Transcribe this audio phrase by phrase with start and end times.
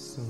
[0.00, 0.22] So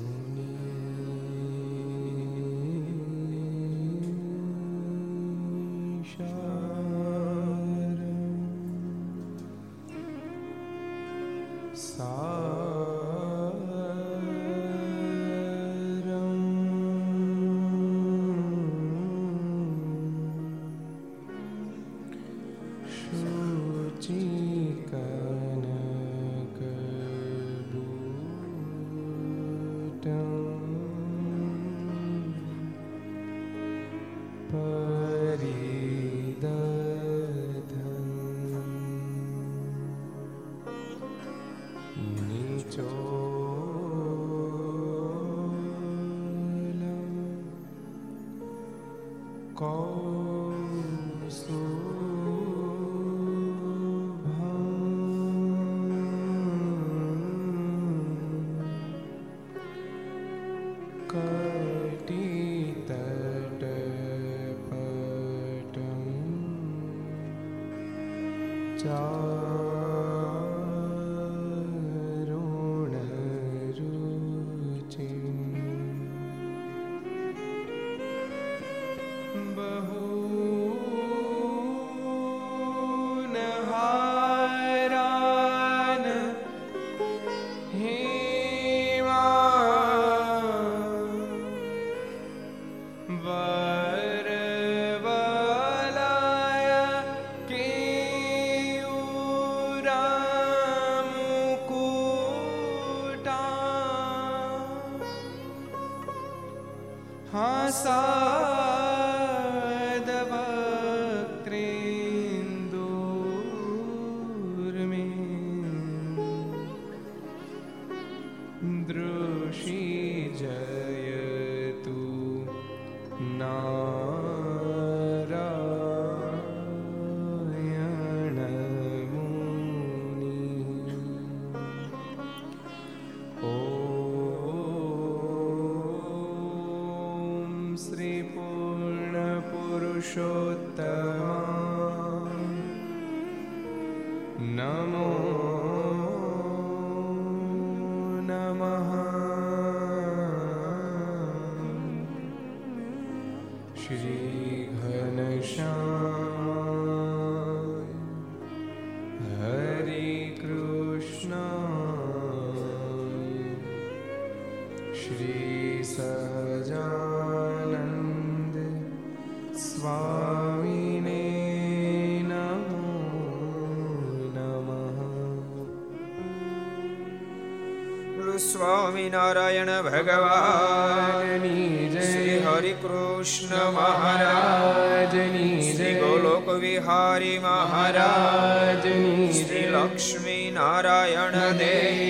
[179.30, 181.66] Swaminarayan ભગવાનની
[182.02, 192.09] શ્રી હરિ કૃષ્ણ મહારાજની શ્રી ગોલોક વિહારી મહારાજની શ્રી લક્ષ્મી નારાયણ દેવની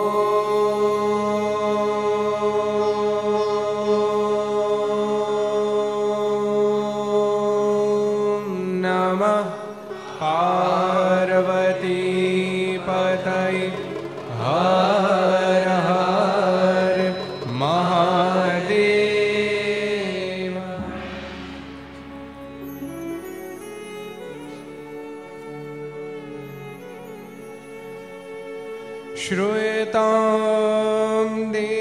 [29.31, 31.80] श्रूयतां दे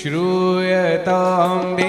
[0.00, 1.79] श्रूयताम्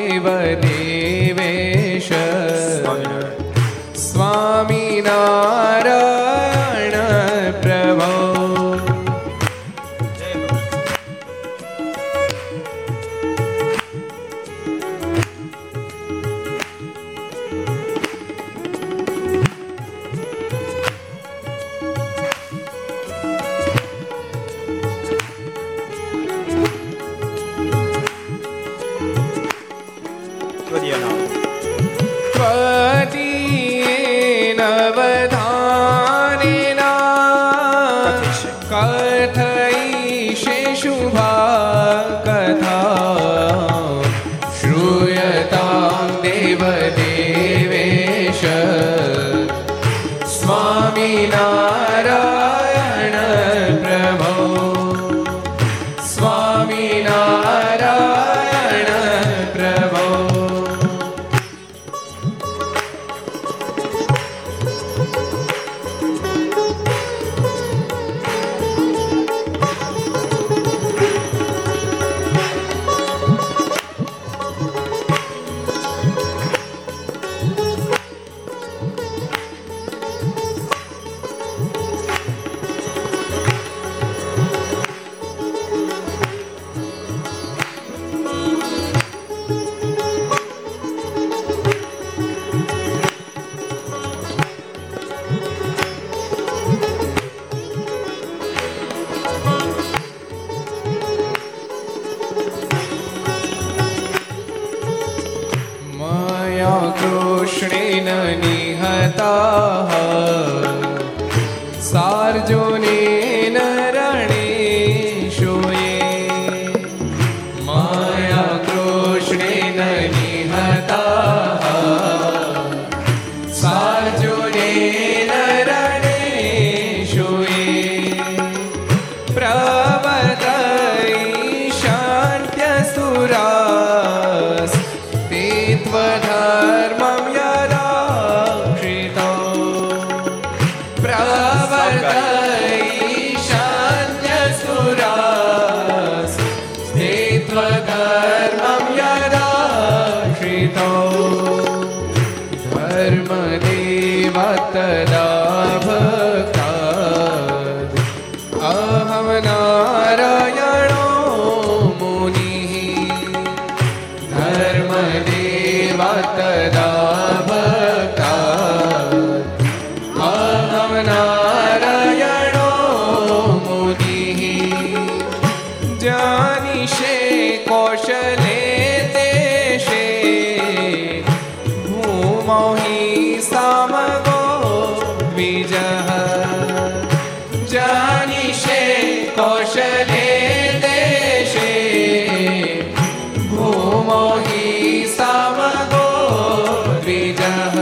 [197.05, 197.77] द्विजः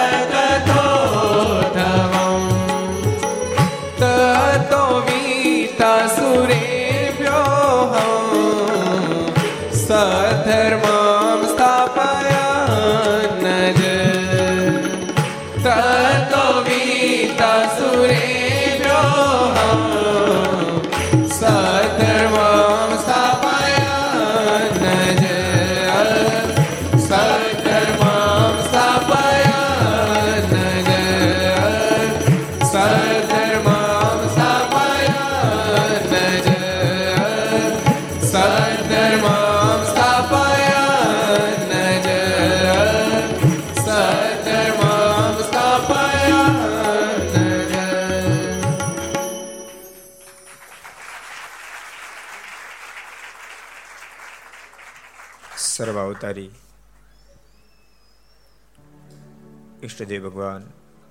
[59.93, 60.63] ઈષ્ટદેવ ભગવાન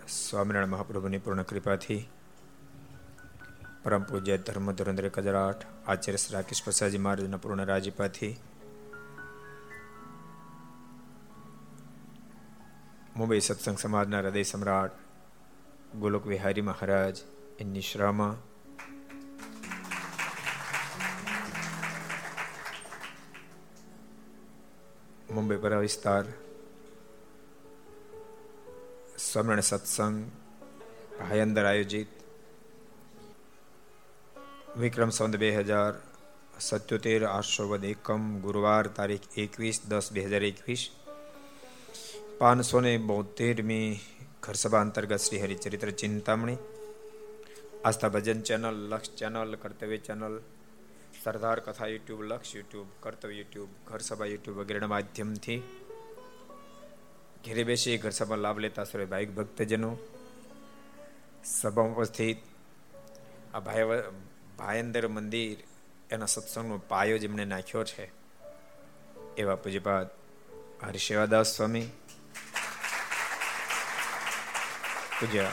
[0.10, 2.00] સ્વામિનારાયણ મહાપ્રભુની પૂર્ણ કૃપાથી
[3.84, 8.32] પરમ પૂજ્ય ધર્મ ધુરંધર એક હજાર આઠ આચાર્ય શ્રી રાકેશ પ્રસાદજી મહારાજના પૂર્ણ રાજીપાથી
[13.16, 15.00] મુંબઈ સત્સંગ સમાજના હૃદય સમ્રાટ
[15.98, 17.26] ગોલોક વિહારી મહારાજ
[17.60, 18.38] એમની શ્રામાં
[25.32, 26.26] મુંબઈ પર વિસ્તાર
[29.22, 30.32] સ્વામિનારાયણ સત્સંગ
[31.20, 32.08] ભાયંદર આયોજિત.
[34.78, 35.94] વિક્રમ સંત બે હજાર
[36.60, 40.90] સત્યોતેર આઠસો એકમ, ગુરુવાર તારીખ એકવીસ દસ બે હજાર એકવીસ.
[42.38, 44.00] પાંચસો ને બોતેરમી
[44.44, 46.58] ઘરસભા અંતર્ગત Shri Haricharitra Chintamani.
[47.86, 50.42] Aastha Bhajan channel, Laksh channel, Kartavya channel,
[51.24, 55.64] Sardar Katha YouTube, Laksh YouTube, કર્તવ્ય યુટ્યુબ, ઘરસભા યુટ્યુબ વગેરેના માધ્યમથી
[57.46, 59.98] ઘેરે બેસી ઘર સભા લાભ લેતા સર્વે ભાઈક ભક્તજનો
[61.46, 62.38] સભામાં ઉપસ્થિત.
[63.54, 63.84] આ ભાઈ
[64.58, 65.58] ભાયંદર મંદિર,
[66.12, 68.12] એના સત્સંગનો પાયો જેમણે નાખ્યો છે.
[69.38, 70.08] એવા પૂજ્યપાદ
[70.84, 71.88] હરિસેવાદાસ સ્વામી,
[75.20, 75.52] પૂજ્ય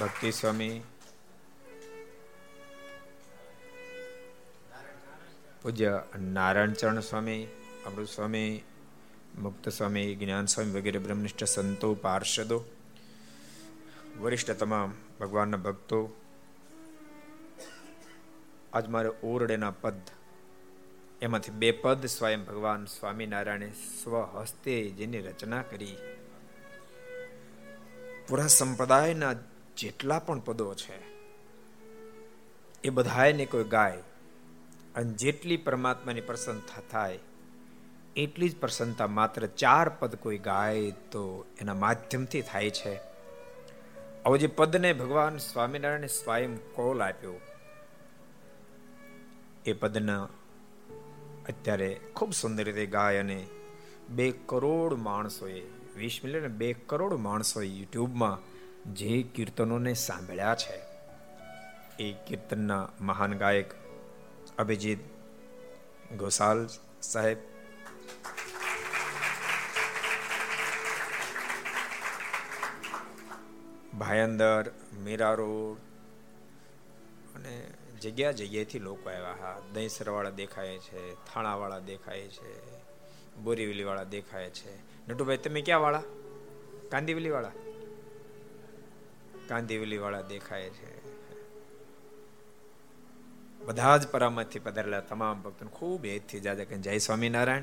[0.00, 0.82] ભક્તિ સ્વામી,
[5.62, 7.46] પૂજ્ય નારાયણચરણ સ્વામી,
[7.86, 8.62] અમૃત સ્વામી
[9.38, 12.64] મુક્ત સ્વામી જ્ઞાન સ્વામી વગેરે બ્રહ્મનિષ્ઠ સંતો પાર્ષદો
[14.18, 16.16] વરિષ્ઠ તમામ ભગવાનના ભક્તો,
[18.72, 20.00] આજ મારે ઓરડેના પદ,
[21.22, 23.72] એમાંથી બે પદ સ્વયં ભગવાન સ્વામિનારાયણે
[24.02, 25.96] સ્વહસ્તે જેની રચના કરી.
[28.28, 29.34] પૂરા સંપ્રદાયના
[29.76, 30.98] જેટલા પણ પદો છે,
[32.84, 33.98] એ બધાને કોઈ ગાય,
[34.94, 37.18] અને જેટલી પરમાત્માની પ્રસન્નતા થાય
[38.16, 43.00] એટલી જ પ્રસન્નતા માત્ર ચાર પદ કોઈ ગાય તો એના માધ્યમથી થાય છે.
[44.26, 47.34] હવે જે પદને ભગવાન સ્વામિનારાયણે સ્વયં કોલ આપ્યો.
[49.66, 50.28] એ પદના
[51.48, 53.46] અત્યારે ખૂબ સુંદર રીતે ગાય અને
[54.08, 55.62] બે કરોડ માણસોએ
[55.96, 58.38] વીસ મિલિયન બે કરોડ માણસોએ યુટ્યુબમાં
[58.94, 60.80] જે કીર્તનોને સાંભળ્યા છે.
[62.02, 63.74] એ કીર્તનના મહાન ગાયક
[64.58, 64.98] અભિજીત
[66.18, 66.68] ગોસાલ
[67.02, 67.49] સાહેબ
[73.98, 74.72] ભાયંદર,
[75.04, 75.78] મીરા રોડ
[77.36, 79.60] અને જગ્યા જગ્યાએથી લોકો આવ્યા હા.
[79.74, 82.80] દહીસરવાળા દેખાય છે, થાણાવાળા દેખાય છે,
[83.36, 84.76] બોરીવલીવાળા દેખાય છે.
[85.08, 86.02] નટુભાઈ, તમે ક્યાં વાળા?
[86.88, 87.52] કાંદીવલીવાળા?
[89.48, 91.00] કાંદીવલીવાળા દેખાય છે.
[93.58, 97.62] બધા જ પરામતથી પધારેલા તમામ ભક્તોને ખૂબ હેતથી જાજા કે જય સ્વામિનારાયણ.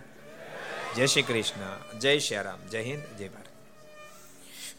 [0.98, 2.00] જય શ્રી કૃષ્ણ.
[2.00, 2.68] જય શ્રી રામ.
[2.68, 3.18] જય હિન્દ.
[3.18, 3.46] જય ભારત.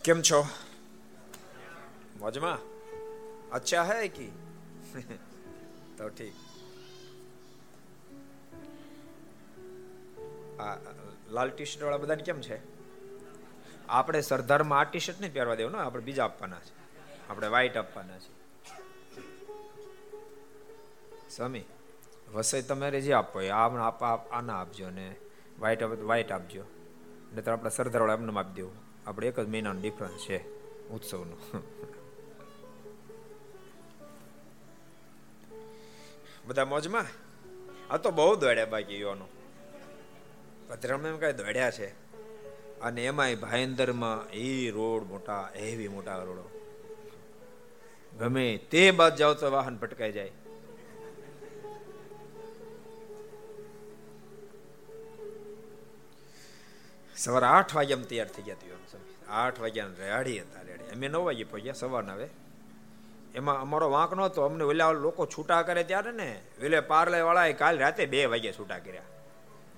[0.04, 0.46] કેમ છો?
[2.18, 2.58] મોજમાં?
[3.50, 4.32] અચ્છા હે કી
[5.98, 6.32] તો ઠીક.
[10.60, 10.76] આ,
[11.30, 12.60] લાલ ટી શર્ટ વાળા બધાને કેમ છે?
[13.88, 16.72] આપણે સરદારમાં આ ટી શર્ટ નહીં પહેરવા દેવું ને, આપણે બીજા આપવાના છે.
[17.28, 18.32] આપણે વ્હાઈટ આપવાના છે.
[21.37, 21.64] સ્વામી,
[22.32, 25.16] વસઈ તમારે જે આપો એ આપ, આના આપજો ને.
[25.58, 26.64] વ્હાઈટ આપે તો વ્હાઈટ આપજો.
[27.34, 28.72] ને તો આપણે સરદારવાળા એમને આપી દેવું.
[29.06, 30.48] આપણે એક જ મહિનાનો ડિફરન્સ છે
[30.88, 31.62] ઉત્સવનો.
[36.46, 37.04] બધા મોજમાં?
[37.90, 39.28] આ તો બહુ દોડ્યા બાકી યોનો
[40.68, 41.86] પત્રમ એમ કઈ દોડ્યા છે.
[42.80, 46.50] અને એમાંય ભાઈંદરમાં એ રોડ મોટા એવી મોટા રોડો.
[48.18, 50.32] ગમે તે બાદ જાઓ તો વાહન ભટકાઈ જાય.
[57.18, 61.44] સવારે આઠ વાગ્યા તૈયાર થઈ ગયા હતા આઠ વાગ્યા રેડી હતા રેડી અમે નવ વાગે
[61.44, 62.28] પહોંચ્યા સવારના હવે.
[63.34, 64.42] એમાં અમારો વાંક નહોતો.
[64.42, 68.78] અમને ઓલા લોકો છૂટા કરે ત્યારે ને વેલે પાર્લે વાળા કાલ રાતે બે વાગે છૂટા
[68.78, 69.02] કર્યા.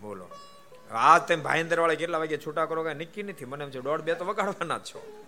[0.00, 0.28] બોલો.
[0.90, 3.44] આ તેમ ભાઈંદર વાળા કેટલા વાગે છૂટા કરો કઈ નક્કી નથી.
[3.44, 5.26] મને એમ છે, દોઢ બે તો વગાડવાના છો.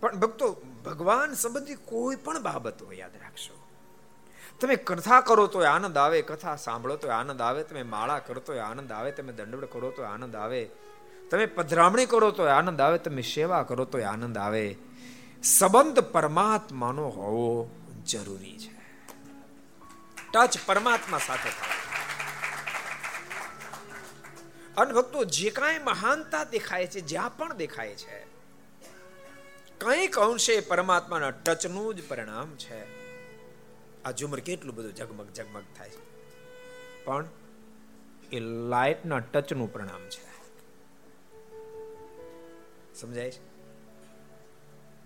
[0.00, 0.52] પણ ભક્તો,
[0.84, 3.65] ભગવાન સંબંધી કોઈ પણ બાબત હોય યાદ રાખશો.
[4.60, 8.58] તમે કથા કરો તો આનંદ આવે, કથા સાંભળો તો આનંદ આવે, તમે માળા કરો તો
[8.58, 10.70] આનંદ આવે, તમે દંડવડ કરો તો આનંદ આવે,
[11.30, 14.76] તમે પધરામણી કરો તો આનંદ આવે, તમે સેવા કરો તો આનંદ આવે.
[15.42, 17.70] સંબંધ પરમાત્માનો હોવો
[18.06, 18.76] જરૂરી છે.
[20.32, 21.76] ટચ પરમાત્મા સાથે થાય.
[24.76, 28.26] અને ભક્તો, જે કાંઈ મહાનતા દેખાય છે, જ્યાં પણ દેખાય છે,
[29.78, 33.05] કંઈક અંશે પરમાત્માના ટચનું જ પરિણામ છે.
[34.06, 36.16] આ ઝુમર કેટલું બધું ઝગમગ ઝગમગ થાય છે.
[37.04, 37.28] પણ
[38.32, 40.26] એ લાઇટના ટચનું પરિણામ છે.
[42.94, 43.56] સમજાય છે?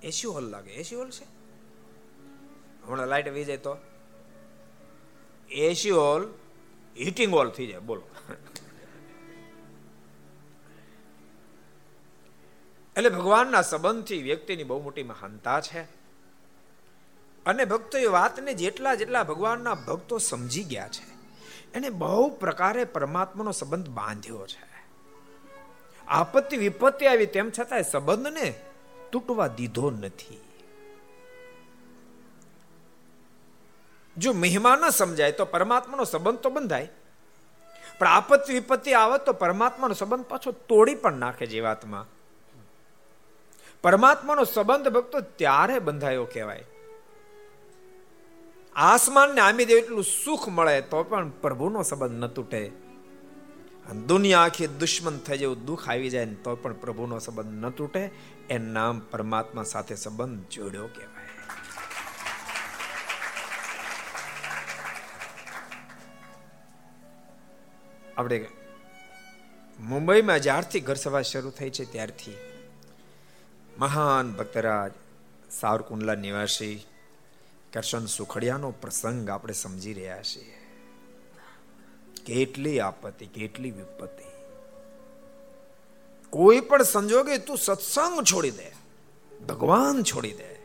[0.02, 0.70] એસી હોલ લાગે?
[0.70, 1.24] એસી હોલ છે?
[2.86, 3.76] હમણાં લાઇટ આવી જાય તો
[5.50, 6.32] એસી હોલ?
[6.98, 8.02] હીટિંગ હોલ થઈ જાય, બોલો.
[12.96, 15.99] એટલે ભગવાનના સંબંધથી વ્યક્તિની બહુ મોટી મહાનતા છે.
[17.50, 21.08] અને ભક્તો એ વાતને જેટલા જેટલા ભગવાનના ભક્તો સમજી ગયા છે,
[21.74, 24.68] એને બહુ પ્રકારે પરમાત્માનો સંબંધ બાંધ્યો છે.
[26.08, 28.54] આપત્તિ વિપત્તિ આવી તેમ છતાંય સંબંધને
[29.12, 30.40] તૂટવા દીધો નથી.
[34.16, 36.88] જો મહિમા ન સમજાય તો પરમાત્માનો સંબંધ તો બંધાય.
[37.98, 42.06] પણ આપત્તિ વિપત્તિ આવે તો પરમાત્માનો સંબંધ પાછો તોડી પણ નાખે જીવાતમાં.
[43.82, 46.64] પરમાત્માનો સંબંધ ભક્તો ત્યારે બંધાયો કહેવાય.
[48.76, 52.70] આસમાનને આમી દેવ એટલું સુખ મળે તો પણ પ્રભુનો સંબંધ ન તૂટે.
[54.06, 58.10] દુનિયા આખી દુશ્મન થઈ જેવું દુઃખ આવી જાય તો પણ પ્રભુનો સંબંધ ન તૂટે.
[58.50, 61.26] એ નામ પરમાત્મા સાથે સંબંધ જોડ્યો કહેવાય.
[68.16, 68.48] આપણે
[69.80, 72.34] મુંબઈમાં જ્યારથી ઘર સભા શરૂ થઈ છે ત્યારથી
[73.78, 74.92] મહાન ભક્તરાજ
[75.50, 76.86] સાવરકુંડલા નિવાસી
[77.72, 80.56] કરશન સુખડિયાનો પ્રસંગ આપણે સમજી રહ્યા છીએ.
[82.26, 84.24] કેટલી આપત્તિ, કેટલી વિપત્તિ.
[86.30, 88.72] કોઈ પણ સંજોગે તું સત્સંગ છોડી દે,
[89.46, 90.60] ભગવાન છોડી દે.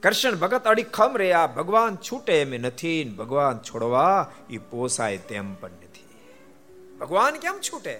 [0.00, 6.08] કરશન ભગત અડીખમ રે ભગવાન છૂટે એમ નથી ભગવાન છોડવા એ પોસાય તેમ પણ નથી.
[6.98, 7.94] ભગવાન કેમ છૂટે?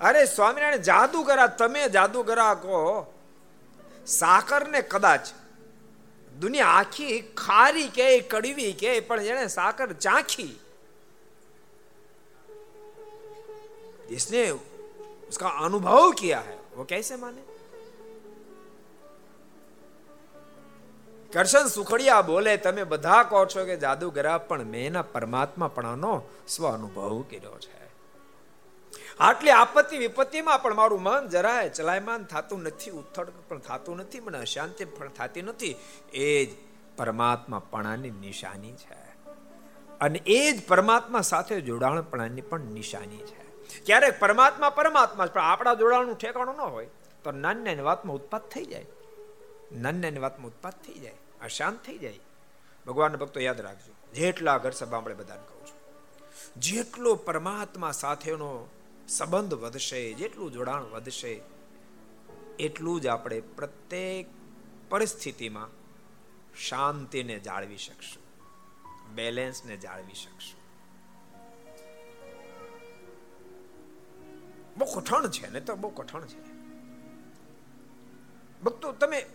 [0.00, 3.12] અરે સ્વામિનારાયણ જાદુગરા, તમે જાદુગરા કહો
[4.11, 5.31] સાકરને કદાચ
[6.35, 10.53] દુનિયા આખી ખારી કે કડવી કે પણ જેને સાકર ચાખી
[14.09, 14.43] जिसने
[15.29, 17.43] उसका अनुभव किया है वो कैसे माने
[21.31, 26.13] કરશન સુખડિયા બોલે તમે બધા કહો છો કે જાદુગરા પણ મેં એના પરમાત્માપણાનો
[26.47, 27.74] સ્વ અનુભવ કર્યો છે
[29.20, 34.38] આટલી આપત્તિ વિપત્તિમાં પણ મારું મન જરાય ચલાયમાન થતું નથી ઉથડ પણ થતું નથી, મને
[34.38, 35.76] અશાંતિ પણ થતી નથી.
[36.14, 36.50] એ જ
[36.96, 39.00] પરમાત્મા પણાની નિશાની છે.
[40.00, 43.40] અને એ જ પરમાત્મા સાથે જોડાણપણાની પણ નિશાની છે.
[43.84, 46.88] ક્યારેક પરમાત્મા પરમાત્મા પણ આપણા જોડાણનું ઠેકાણું ન હોય,
[47.24, 48.86] તો નાની નાની વાતમાં ઉત્પાદ થઈ જાય.
[49.72, 52.20] નાની નાની વાતમાં ઉત્પાદ થઈ જાય, અશાંત થઈ જાય.
[52.86, 55.78] ભગવાનના ભક્તો યાદ રાખજો, જેટલા ઘર સભા આપણે બધાને કહું છું,
[56.60, 58.52] જેટલો પરમાત્મા સાથેનો
[59.08, 61.40] સંબંધ વધશે, જેટલું જોડાણ વધશે,
[62.58, 64.26] એટલું જ આપણે પ્રત્યેક
[64.88, 65.68] પરિસ્થિતિમાં
[66.56, 68.22] શાંતિને જાળવી શકશું,
[69.14, 70.56] બેલેન્સને જાળવી શકશું.
[74.76, 76.56] બહુ કઠણ છે ને તો બહુ કઠણ છે.
[78.60, 79.26] ભક્તો તમે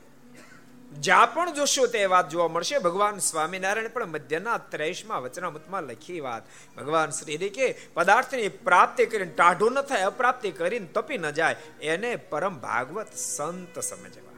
[0.91, 2.77] જ્યાં પણ જોશો તે વાત જોવા મળશે.
[2.77, 6.43] ભગવાન સ્વામિનારાયણ પણ મધ્યના ત્રેસમાં વચનામૃતમાં લખી વાત.
[6.77, 12.15] ભગવાન શ્રી કે પદાર્થની પ્રાપ્તિ કરીને ટાઢો ન થાય, અપ્રાપ્તિ કરીને તપી ન જાય, એને
[12.15, 14.29] પરમ ભાગવત સંત સમજવા.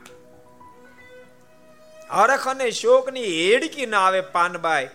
[2.09, 4.89] હરખ અને શોકની એડકી ના આવે પાનબાઈ.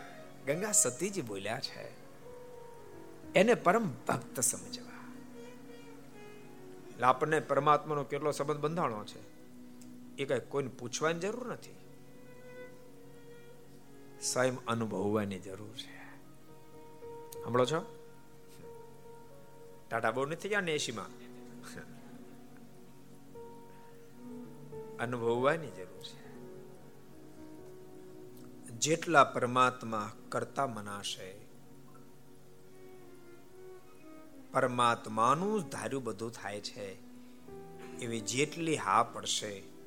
[0.46, 1.88] ગંગા સતીજી બોલ્યા છે,
[3.34, 5.00] એને પરમ ભક્ત સમજવા.
[7.08, 9.27] આપણને પરમાત્માનો કેટલો સંબંધ બંધાણો છે?
[10.18, 11.74] એ કઈ કોઈને પૂછવાની જરૂર નથી.
[14.22, 15.98] સ્વયં અનુભવવાની જરૂર છે.
[17.42, 17.94] સાંભળો છો?
[19.90, 21.06] ટાટા બહુ નથી ગયા ને એસીમાં?
[24.96, 26.28] અનુભવવાની જરૂર છે.
[28.70, 31.34] જેટલા પરમાત્મા કરતા મનાશે,
[34.52, 37.08] પરમાત્માનું ધાર્યું બધું થાય છે.
[37.98, 39.77] એવી જેટલી હા પડશે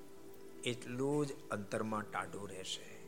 [0.64, 3.04] એટલું જ અંતરમાં ટાઢું રહેશે.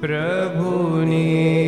[0.00, 1.67] પ્રભુની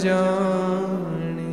[0.00, 1.50] જાણે.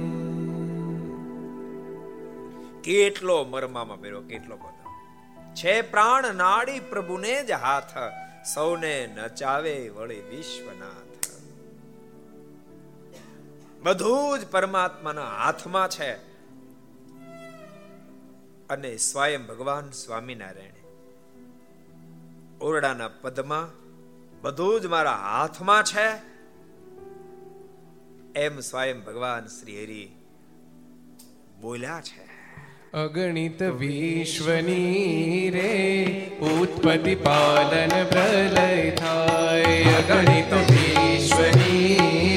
[2.82, 4.78] કેટલો મરમામાં પહેર્યો કેટલો બધો
[5.56, 7.98] છે પ્રાણ નાડી પ્રભુને જ હાથ,
[8.54, 11.08] સૌને નચાવે વળી વિશ્વનાથ.
[13.84, 16.14] બધું જ પરમાત્માના હાથમાં છે.
[18.70, 20.78] અને સ્વયં ભગવાન સ્વામિનારાયણ
[22.62, 23.68] ઓરડાના પદમાં
[24.42, 26.37] બધું જ મારા હાથમાં છે.
[28.38, 30.10] એમ સ્વયં ભગવાન શ્રી હરિ
[31.62, 32.28] બોલ્યા છે.
[32.92, 36.06] અગણિત વિશ્વની રે,
[36.42, 39.84] ઉત્પત્તિ પાલન પ્રલય થાય.
[39.84, 42.37] અગણિત વિશ્વની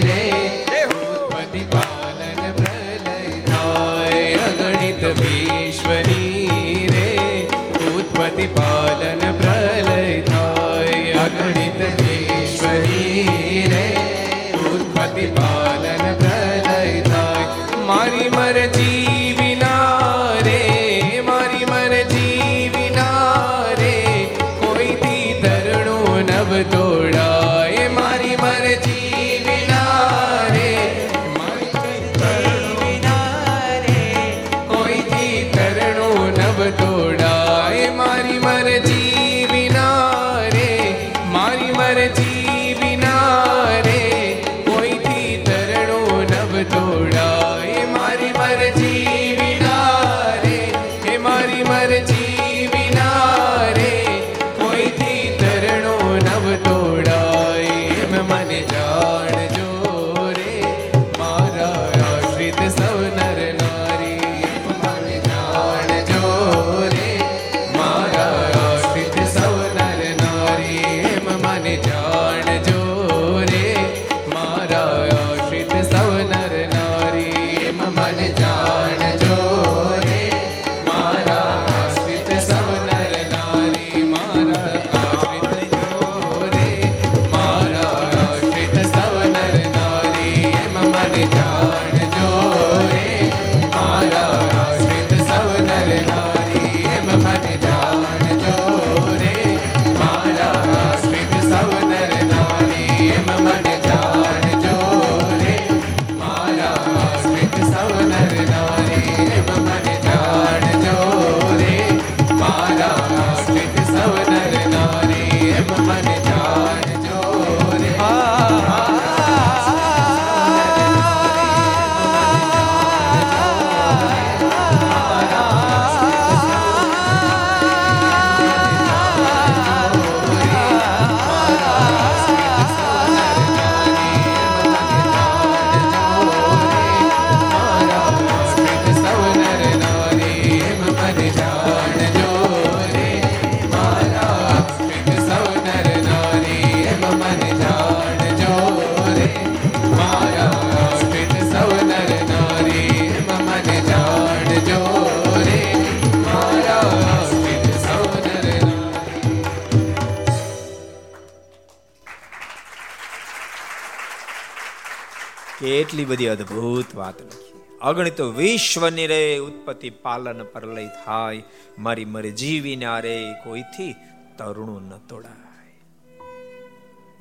[167.90, 171.42] અગણિત વિશ્વની રે ઉત્પત્તિ પાલન પર લઈ થાય.
[171.78, 173.92] મારી મરે જીવીને રે કોઈથી
[174.38, 175.38] તરુણું ન તોડાય.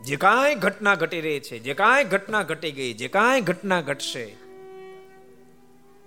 [0.05, 4.25] જે કાંઈ ઘટના ઘટી રહી છે, જે કાંઈ ઘટના ઘટી ગઈ, જે કાંઈ ઘટના ઘટશે,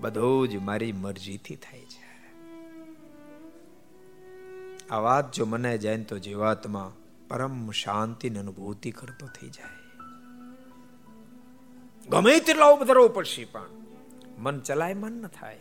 [0.00, 2.08] બધું જ મારી મરજીથી થાય છે.
[4.90, 6.90] આ વાત જો મને જાય તો જીવાતમાં
[7.28, 9.78] પરમ શાંતિની અનુભૂતિ કરતો થઈ જાય.
[12.08, 13.81] ગમે તેટલા ઉપદ્રવ પડશે પણ
[14.42, 15.60] મન ચલાય, મન ન થાય.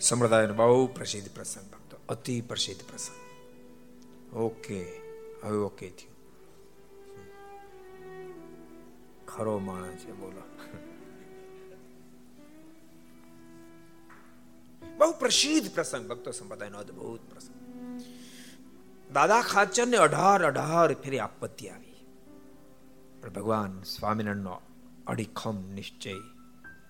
[0.00, 1.96] સંપ્રદાયનો બહુ પ્રસિદ્ધ પ્રસંગ, ભક્તો.
[2.08, 3.16] અતિ પ્રસિદ્ધ પ્રસંગ.
[4.36, 5.00] ઓકે,
[5.42, 6.10] હવે ઓકે થયું.
[9.26, 10.42] ખરો માણસ છે, બોલો.
[15.00, 16.08] બહુ પ્રસિદ્ધ પ્રસંગ.
[16.08, 17.56] ભક્તો સંપ્રદાયનો અદભુત પ્રસંગ.
[19.12, 22.06] દાદા ખાચર ને અઢાર અઢાર ફેરી આપત્તિ આવી.
[23.22, 24.60] પણ ભગવાન સ્વામિનારાયણનો
[25.06, 26.14] અડીખમ નિશ્ચય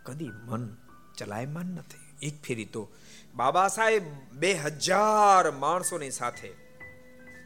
[0.03, 0.77] કદી મન
[1.19, 2.27] ચલાયમાન નથી.
[2.27, 2.89] એક ફેરી તો
[3.35, 6.53] બાબા સાહેબ બે હજાર માણસોની સાથે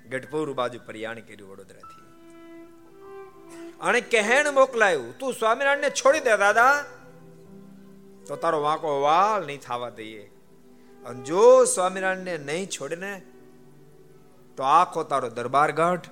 [0.09, 2.05] ગઢપુર બાજુ પ્રયાણ કર્યું વડોદરાથી.
[3.81, 6.85] અને કહેણ મોકલાયું, તું સ્વામિનારાયણને છોડી દે દાદા.
[8.27, 10.31] તો તારો વાંકો વાલ નહીં થવા દઈએ.
[11.07, 13.13] અને જો સ્વામિનારાયણને નહીં છોડે ને
[14.59, 16.07] તો આખો તારો દરબાર ગઢ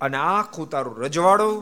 [0.00, 1.56] અને આખું તારું રજવાડું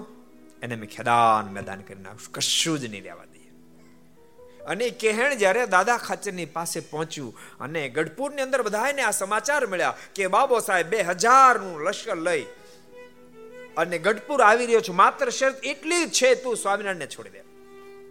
[0.63, 3.51] એને મેં ખેદાન મેદાન કરી નાખશું કશું જ નહીં રહેવા દઈએ.
[4.67, 10.31] અને કહેણ જ્યારે દાદા ખાચરની પાસે પહોંચ્યું અને ગઢપુરની અંદર બધાને આ સમાચાર મળ્યા કે
[10.37, 12.45] બાબો સાહેબ બે હજારનું લશ્કર લઈ
[13.77, 14.97] અને ગઢપુર આવી રહ્યો છું.
[14.97, 17.46] માત્ર શરત એટલી જ છે તું સ્વામિનારાયણને છોડી દે.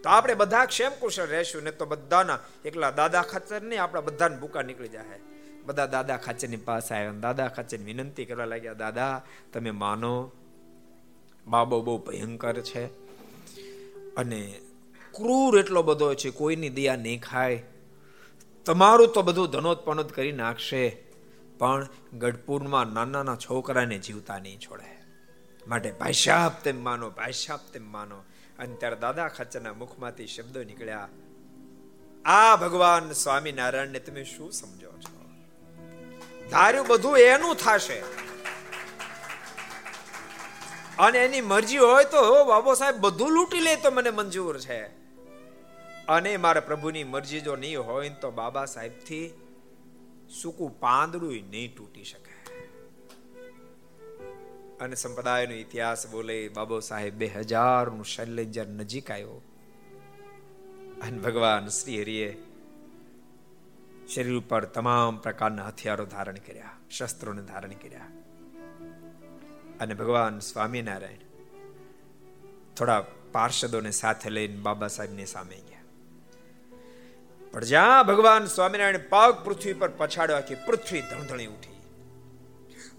[0.06, 1.62] તો આપણે બધા ક્ષેમ કુશળ રહેશું?
[1.62, 5.18] ને તો બધાના એકલા દાદા ખાચર નહીં, આપણા બધાને ભૂકા નીકળી જાય
[5.66, 10.32] બધા દાદા ખાચરની પાસે આવ્યા દાદા ખાચર વિનંતી કરવા લાગ્યા, દાદા, તમે માનો,
[11.46, 12.84] બાબો બહુ ભયંકર છે
[14.14, 14.60] અને
[15.14, 17.64] ક્રૂર એટલો બધો છે, કોઈની દયા નહીં ખાય.
[18.66, 20.84] તમારું તો બધું ધનોત્પનોત કરી નાખશે,
[21.58, 21.88] પણ
[22.18, 24.90] ગઢપુરમાં નાના નાના છોકરાને જીવતા નહીં છોડે.
[25.66, 28.22] માટે ભાઈશાપ તેમ માનો ભાઈશાપ તેમ માનો.
[28.58, 31.08] અને ત્યારે દાદા ખાચરના મુખમાંથી શબ્દો નીકળ્યા,
[32.24, 35.16] આ ભગવાન સ્વામિનારાયણને તમે શું સમજો છો?
[36.50, 37.98] ધાર્યું બધું એનું થશે.
[40.98, 44.80] અને એની મરજી હોય તો બાબો સાહેબ, બધું લૂંટી લે તો મને મંજૂર છે.
[46.08, 49.26] અને મારા પ્રભુની મરજી જો નહીં હોય તો બાબા સાહેબથી
[50.42, 52.35] સૂકું પાંદડું નહીં તૂટી શકે.
[54.80, 59.42] અને સંપ્રદાયનો ઇતિહાસ બોલે, બાબો સાહેબ, બે હજારનું શૈલેન્જર નજીક આવ્યો.
[61.02, 62.42] અને ભગવાન શ્રી હરિએ
[64.14, 68.00] શરીર ઉપર તમામ પ્રકારના હથિયારો ધારણ કર્યા, શસ્ત્રોને ધારણ કર્યા.
[69.80, 71.26] અને ભગવાન સ્વામિનારાયણ
[72.74, 75.82] થોડા પાર્ષદોને સાથે લઈને બાબા સાહેબની સામે ગયા.
[77.52, 81.76] પણ જ્યાં ભગવાન સ્વામિનારાયણ પગ પૃથ્વી પર પછાડ્યો આખી પૃથ્વી ધણધણી ઉઠી.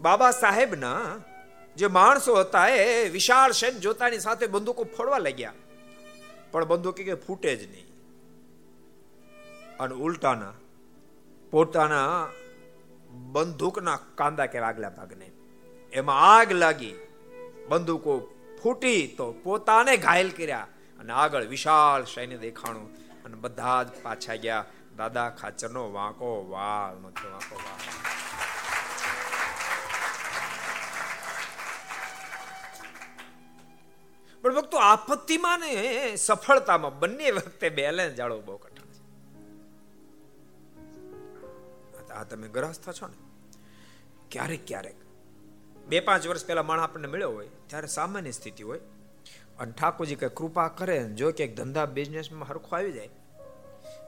[0.02, 1.20] બાબા સાહેબના
[1.78, 5.54] જે માણસો હતા એ વિશાળ સેન જોતાની સાથે બંદૂકો ફોડવા લાગ્યા.
[6.52, 7.86] પણ બંદૂક કે ફૂટે જ નહીં.
[9.80, 10.54] અને ઉલટાના
[11.52, 12.28] પોતાના
[13.10, 15.32] બંદૂકના કાંદા કે આગલા ભાગને.
[15.94, 16.94] એમાં આગ લાગી.
[17.70, 20.68] બંદૂકો ફૂટી તો પોતાને ઘાયલ કર્યા
[21.00, 24.66] અને આગળ વિશાળ સૈન્ય દેખાણું અને બધા જ પાછા ગયા.
[24.98, 28.17] દાદા ખાચરનો વાંકો વાળ નથી વાંકો વાળ
[34.42, 39.04] પણ ભક્તો, આપત્તિમાં ને સફળતામાં બંને વખતે બેલેન્સ જાળવો બહુ કઠિન છે.
[42.14, 43.18] આ તમે ગ્રહસ્થ છો ને?
[44.32, 44.96] ક્યારેક ક્યારેક.
[45.88, 48.80] બે પાંચ વર્ષ પહેલા માણસ આપણને મળ્યો હોય, ત્યારે સામાન્ય સ્થિતિ હોય.
[49.60, 53.10] અને ઠાકોરજી કઈ કૃપા કરે જો કે ધંધા બિઝનેસમાં હરખો આવી જાય.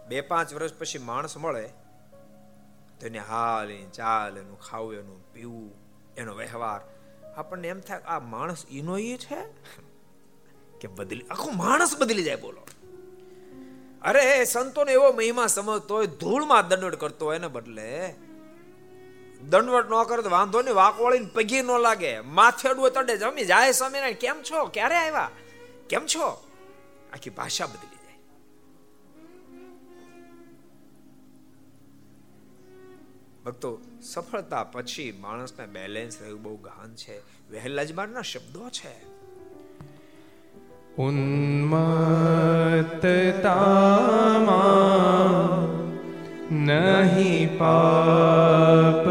[0.08, 1.68] બે પાંચ વર્ષ પછી માણસ મળે,
[3.00, 5.74] તો એને હાલ ચાલ એનું ખાવું એનું પીવું,
[6.18, 6.82] એનો વ્યવહાર.
[7.36, 9.42] આપણને એમ થાય આ માણસ એનો એ છે?
[10.82, 12.62] કે બદલી, આખો માણસ બદલી જાય બોલો.
[14.02, 18.16] અરે, સંતોને એવો મહિમા સમજતો હોય, ધૂળમાં દંડવટ કરતો હોય ને બદલે.
[19.50, 22.20] દંડવટ ન કરે તો વાંધો નહીં વાક વળીને પગી ન લાગે.
[22.20, 24.66] માથે અડવું તડે જમી જાય સ્વામિનારાયણ, કેમ છો?
[24.66, 25.32] ક્યારે આવ્યા?
[25.90, 26.48] કેમ છો?
[27.14, 28.18] આખી ભાષા બદલી જાય.
[33.46, 37.20] ભક્તો, સફળતા પછી માણસને બેલેન્સ રહેવું બહુ ગહન છે.
[37.52, 39.19] વહેલાજમારના શબ્દો છે.
[41.00, 41.80] ઉન્મત્તતામાં
[46.62, 49.06] નહીં પાપ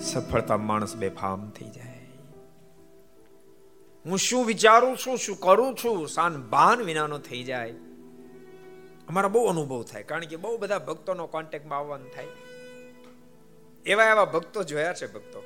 [0.00, 2.08] સફળતા માણસ બેફામ થઈ જાય.
[4.06, 7.70] હું શું વિચારું છું, શું કરું છું, સાન ભાન વિનાનો થઈ જાય.
[9.08, 12.26] અમારા બહુ અનુભવ થાય, કારણ કે બહુ બધા ભક્તોનો કોન્ટેક્ટમાં આવવાનું થાય.
[13.86, 15.42] એવા એવા ભક્તો જોયા છે ભક્તો.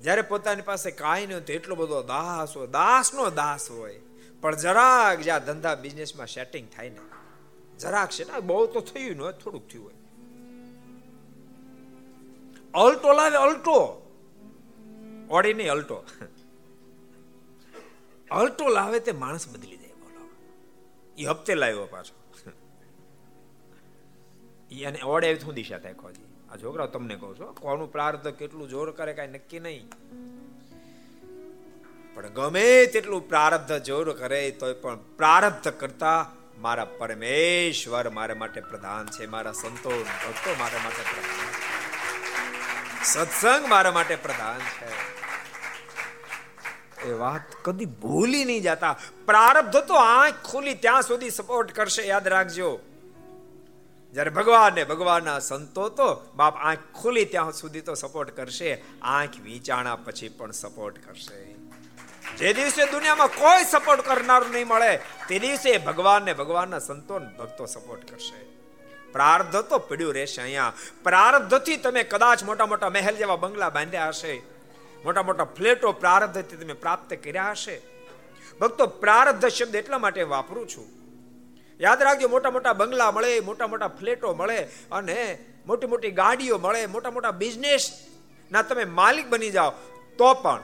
[0.00, 4.00] જ્યારે પોતાની પાસે કાંઈ નહીં તો એટલો બધો દાસ હોય, દાસનો દાસ હોય.
[4.40, 6.98] પણ જરાક જ્યાં ધંધા બિઝનેસમાં સેટિંગ થાય ને,
[7.78, 9.94] જરાક છે ને બહુ તો થયું ન, થોડુંક થયું હોય.
[12.74, 13.76] અલ્ટો લાવે, અલ્ટો.
[15.30, 16.04] ઓડી નહીં, અલ્ટો.
[18.30, 20.28] અલ્ટો લાવે તે માણસ બદલી જાય, બોલો.
[21.18, 22.14] એ હપ્તે લાવ્યો પાછો.
[24.86, 28.90] અને ઓડે શું દિશા થાય ખોજી આ છોકરા તમને કહું છું કોનું પ્રાર્થ કેટલું જોર
[28.90, 29.88] કરે કાંઈ નક્કી નહીં.
[32.14, 39.06] પણ ગમે તેટલું પ્રારબ્ધ જોર કરે, તોય પણ પ્રારબ્ધ કરતા મારા પરમેશ્વર મારા માટે પ્રધાન
[39.06, 41.63] છે, મારા સંતો ભક્તો મારા માટે પ્રધાન
[43.04, 45.14] સત્સંગ મારા માટે પ્રધાન છે.
[47.08, 48.96] એ વાત કદી ભૂલી નહીં જતા.
[49.26, 52.80] પ્રારબ્ધ તો આંખ ખુલી ત્યાં સુધી સપોર્ટ કરશે, યાદ રાખજો.
[54.12, 59.30] જ્યારે ભગવાન ને ભગવાનના સંતો તો બાપ આંખ ખુલી ત્યાં સુધી તો સપોર્ટ કરશે, આંખ
[59.42, 61.54] વિચાણા પછી પણ સપોર્ટ કરશે.
[62.36, 64.96] જે દિવસે દુનિયામાં કોઈ સપોર્ટ કરનારું નહીં મળે,
[65.28, 68.53] તે દિવસે ભગવાન ને ભગવાનના સંતો ભક્તો સપોર્ટ કરશે.
[69.14, 70.72] પ્રાર્ધ તો પડ્યું રહેશે અહીંયા.
[71.02, 74.42] પ્રારબ્ધથી તમે કદાચ મોટા મોટા મહેલ જેવા બંગલા બાંધ્યા હશે.
[75.04, 77.80] મોટા મોટા ફ્લેટો પ્રારબ્ધથી તમે પ્રાપ્ત કર્યા હશે.
[78.60, 80.88] ભક્તો પ્રારબ્ધ શબ્દ એટલા માટે વાપરું છું.
[81.80, 84.58] યાદ રાખજો, મોટા મોટા બંગલા મળે, મોટા મોટા ફ્લેટો મળે
[84.92, 87.90] અને મોટી મોટી ગાડીઓ મળે, મોટા મોટા બિઝનેસ
[88.52, 89.72] ના તમે માલિક બની જાઓ.
[90.18, 90.62] તો પણ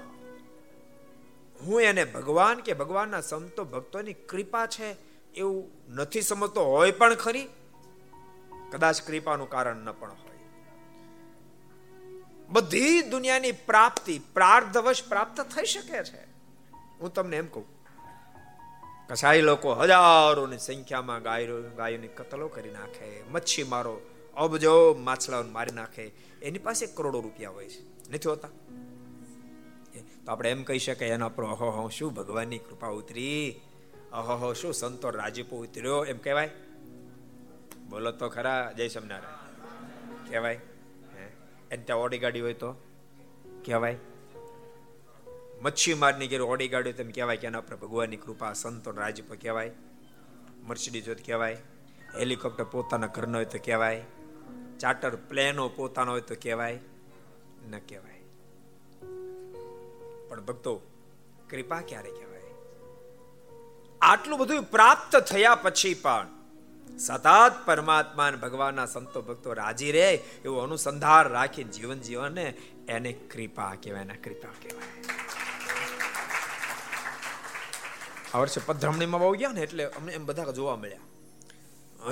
[1.60, 4.96] હું એને ભગવાન કે ભગવાનના સંતો ભક્તોની કૃપા છે
[5.34, 6.64] એવું નથી સમજતો.
[6.64, 7.48] હોય પણ ખરી.
[8.72, 10.38] કદાચ કૃપાનું કારણ ન પણ હોય.
[12.48, 16.22] બધી દુનિયાની પ્રાપ્તિ પ્રાર્ધવશ પ્રાપ્ત થઈ શકે છે.
[17.00, 17.66] હું તમને એમ કહું,
[19.09, 24.00] કસાઈ લોકો હજારોની સંખ્યામાં ગાયો ગાયોની કતલો કરી નાખે, મચ્છી મારો
[24.37, 26.04] અબજો માછલાઓને મારી નાખે,
[26.42, 28.11] એની પાસે કરોડો રૂપિયા હોય છે.
[28.11, 28.48] નથી હોતા?
[30.24, 33.61] તો આપણે એમ કહી શકાય એના પર અહો શું ભગવાનની કૃપા ઉતરી?
[34.12, 36.04] અહો શું સંતો રાજીપો ઉતર્યો?
[36.04, 36.50] એમ કહેવાય.
[37.90, 40.29] બોલો તો ખરા, જય સ્વામિનારાયણ.
[40.29, 40.55] કહેવાય
[41.70, 42.72] એને ત્યાં ઓડી ગાડી હોય તો?
[43.64, 43.98] કહેવાય.
[45.62, 49.70] મચ્છી મારની ઘેર ઓડી ગાડી તેમ કહેવાય કે એના પર ભગવાનની કૃપા, સંતો રાજપ કહેવાય.
[50.62, 51.55] મર્સિડીઝ હોય તો કહેવાય.
[52.18, 54.05] હેલિકોપ્ટર પોતાના ઘરનો હોય તો કહેવાય.
[54.81, 56.79] ચાર્ટર પ્લેનો પોતાનો હોય તો કહેવાય.
[57.68, 58.20] ન કહેવાય.
[60.29, 60.81] પણ ભક્તો,
[61.50, 62.42] કૃપા ક્યારે કહેવાય?
[64.00, 66.39] આટલું બધું પ્રાપ્ત થયા પછી પણ
[66.98, 72.38] સતત પરમાત્મા ભગવાનના સંતો ભક્તો રાજી રહે એવું અનુસંધાન રાખી જીવન જીવન
[72.88, 75.05] એને કૃપા કહેવાય, એના કૃપા કહેવાય.
[78.35, 80.98] આ વર્ષે પધરામણીમાં બહુ ગયા ને એટલે અમને એમ બધા જોવા મળ્યા.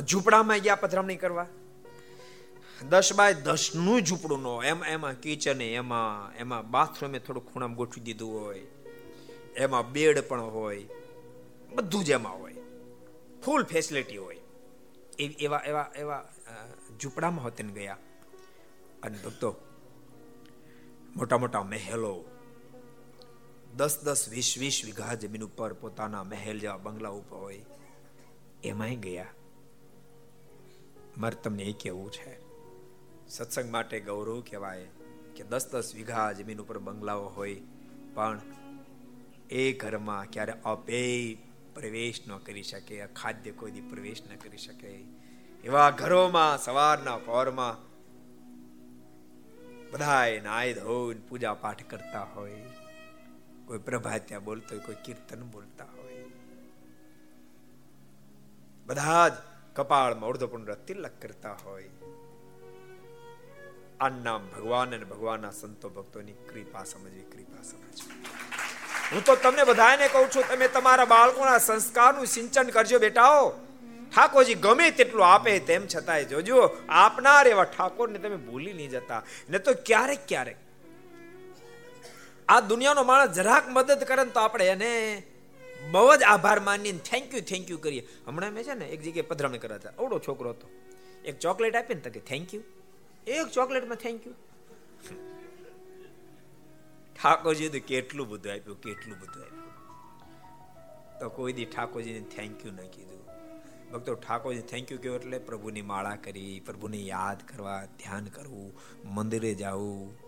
[0.00, 1.46] ઝૂંપડામાં ગયા પધરામણી કરવા.
[2.88, 8.44] દસ બાય દસનું ઝૂંપડું નો એમ, એમાં કિચન, એમાં એમાં બાથરૂમે થોડું ખૂણામાં ગોઠવી દીધું
[8.44, 8.60] હોય.
[9.56, 10.84] એમાં બેડ પણ હોય.
[11.74, 12.54] બધું જ એમાં હોય.
[13.44, 14.37] ફૂલ ફેસિલિટી હોય.
[15.18, 16.22] એવા એવા એવા
[17.00, 17.98] ઝૂંપડામાં હોતે ગયા.
[19.02, 19.50] અને ભક્તો
[21.16, 22.12] મોટા મોટા મહેલો,
[23.76, 27.64] દસ દસ, વીસ વીસ વીઘા જમીન ઉપર પોતાના મહેલ જેવા બંગલા ઉપર હોય,
[28.64, 29.32] એમાંય ગયા.
[31.18, 32.32] મારે તમને એ કેવું છે.
[33.28, 34.86] સત્સંગ માટે ગૌરવ કહેવાય
[35.36, 37.60] કે દસ દસ વીઘા જમીન ઉપર બંગલાઓ હોય,
[38.14, 38.40] પણ
[39.50, 41.36] એ ઘરમાં ક્યારે અપેય
[41.78, 45.04] પ્રવેશ ન કરી શકે ખાદ્ય કોઈ દી પ્રવેશ ન કરી શકે.
[45.64, 47.88] એવા ઘરોમાં, સવારના પહોરમાં
[49.90, 52.62] બધા નાય ધોઈને પૂજા પાઠ કરતા હોય.
[53.66, 56.24] કોઈ પ્રભાત્યા બોલતો હોય, કોઈ કીર્તન બોલતા હોય.
[58.86, 59.32] બધા જ
[59.74, 61.90] કપાળમાં અર્ધપુંડ તિલક કરતા હોય.
[64.00, 68.57] આ નામ ભગવાન અને ભગવાનના સંતો ભક્તોની કૃપા સમજવી કૃપા સમજવી.
[69.12, 73.44] હું તો તમને બધાને કહું છું, તમે તમારા બાળકોના સંસ્કારનું સિંચન કરજો બેટાઓ.
[74.12, 79.22] ઠાકોરજી ગમે તેટલું આપે તેમ છતાંય જોજો, આપનાર એવા ઠાકોરને તમે ભૂલી નહીં જતા.
[79.50, 80.58] ને તો ક્યારેક ક્યારેક
[82.48, 84.92] આ દુનિયાનો માણસ જરાક મદદ કરે તો આપણે એને
[85.90, 88.04] બહુ જ આભાર માનીને થેન્ક યુ થેન્ક યુ કરીએ.
[88.26, 89.94] હમણાં મેં છે ને એક જગ્યાએ પધરામણી કર્યા હતા.
[89.98, 90.66] અવડો છોકરો હતો.
[91.24, 92.62] એક ચોકલેટ આપીને તકે થેન્ક યુ
[93.26, 94.34] એક ચોકલેટમાં થેન્ક યુ
[97.22, 99.68] ઠાકોરજી તો કેટલું બધું આપ્યું, કેટલું બધું આપ્યું.
[101.20, 103.26] તો કોઈ દી ઠાકોરજીને થેન્ક યુ ન કીધું.
[103.92, 108.72] ભક્તો, ઠાકોરજી થેન્ક યુ કહ્યું એટલે પ્રભુની માળા કરી, પ્રભુને યાદ કરવા, ધ્યાન કરવું,
[109.14, 110.18] મંદિરે જવું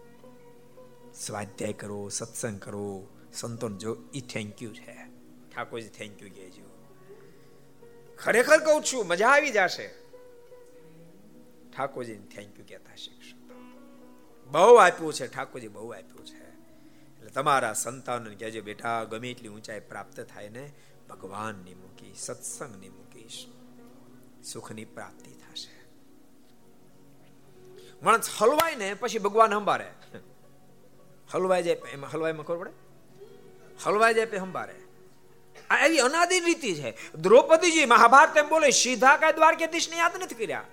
[1.14, 3.08] સ્વાધ્યાય કરો, સત્સંગ કરો.
[3.32, 4.96] સંતોન જો એ થેન્ક યુ છે.
[5.56, 6.62] ઠાકોરજી થેન્ક યુ કહેજો
[8.18, 9.88] ખરેખર કહું છું, મજા આવી જશે.
[11.76, 13.36] ઠાકોરજીને થેન્ક યુ કહેતા શીખશો.
[14.50, 16.39] બહુ આપ્યું છે, ઠાકોરજી બહુ આપ્યું છે.
[17.30, 20.72] એટલે તમારા સંતાનોને કહેજો બેટા, ગમે એટલી ઊંચાઈ પ્રાપ્ત થાય ને,
[21.08, 23.46] ભગવાનની મૂકી સત્સંગની મૂકીશ.
[24.44, 25.86] સુખની પ્રાપ્તિ થશે.
[28.02, 29.90] માણસ હલવાય ને, પછી ભગવાન સંભારે
[31.32, 32.70] હલવાઈ જાય, એમાં હલવાઈમાં ખબર પડે?
[33.84, 34.90] હલવાઈ જાય, પછી
[35.70, 37.14] આ એવી અનાદિ રીતિ છે.
[37.14, 40.64] દ્રૌપદીજી મહાભારત એમ બોલે, સીધા કાંઈ દ્વારકાધીશને યાદ નથી કર્યા.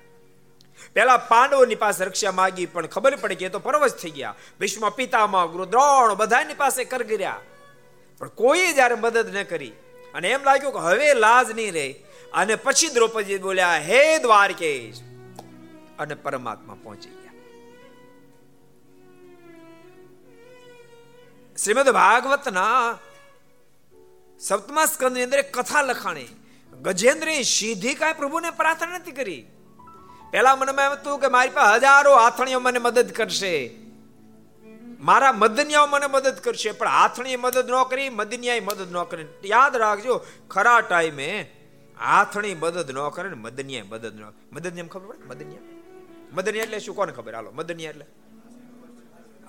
[0.93, 4.35] પેલા પાંડવોની પાસે રક્ષા માગી, પણ ખબર પડી કે તો પરવશ થઈ ગયા.
[4.59, 7.41] ભીષ્મ પિતામાં ગુરુદ્રોણ બધાની પાસે કરગર્યા
[8.21, 9.73] પણ કોઈ જ્યારે મદદ ન કરી,
[10.13, 11.87] અને એમ લાગ્યું કે હવે લાજ નહીં રહે,
[12.33, 15.01] અને પછી દ્રૌપદી બોલ્યા, હે દ્વારકેશ.
[15.99, 17.35] અને પરમાત્મા પહોંચી ગયા.
[21.57, 22.97] શ્રીમદ ભાગવતના
[24.39, 26.31] સપ્તમા સ્કંદની અંદર કથા લખાણી.
[26.73, 29.43] ગજેન્દ્ર સીધી કાંઈ પ્રભુને પ્રાર્થના નથી કરી.
[30.31, 33.71] પેલા મનમાં એમ હતું કે મારી પાસે હજારો આથણીઓ મને મદદ કરશે.
[34.99, 39.25] મારા મદનિયાઓ મને મદદ કરશે, પણ હાથણીએ મદદ ન કરી, મદનિયાએ મદદ ન કરી.
[39.45, 41.51] યાદ રાખજો, ખરા ટાઈમે
[41.99, 45.25] હાથણી મદદ ન કરે ને મદનિયાએ મદદ ન મદનિયા ખબર પડે?
[45.25, 45.61] મદનિયા?
[46.33, 46.95] મદનિયા એટલે શું?
[46.95, 47.35] કોને ખબર?
[47.35, 48.05] હાલો, મદનિયા એટલે.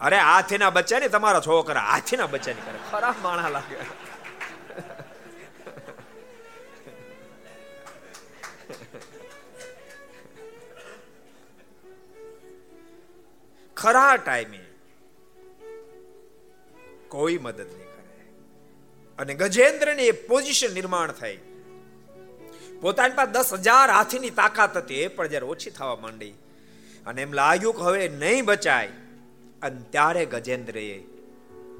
[0.01, 2.79] અરે હાથીના બચ્ચા ને તમારા છોકરા હાથીના બચ્ચા ની કરે.
[2.91, 4.08] ખરાબ માણા લાગે.
[13.79, 14.63] ખરા ટાઈમે
[17.09, 18.25] કોઈ મદદ નહીં કરે
[19.19, 21.39] અને ગજેન્દ્રની પોઝિશન નિર્માણ થઈ.
[22.81, 26.35] પોતાની પાસે દસ હજાર હાથીની તાકાત હતી, એ પણ જયારે ઓછી થવા માંડી.
[27.07, 28.89] અને એમ લાગ્યું કે હવે નહીં બચાય.
[29.63, 30.89] અને ત્યારે ગજેન્દ્રએ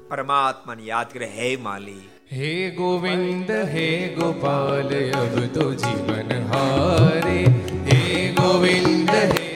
[0.07, 2.09] પરમાત્માને યાદ કરે, હે માલી.
[2.31, 7.39] હે ગોવિંદ, હે ગોપાલ અબ તો જીવન હારે.
[7.91, 9.48] હે ગોવિંદ, હે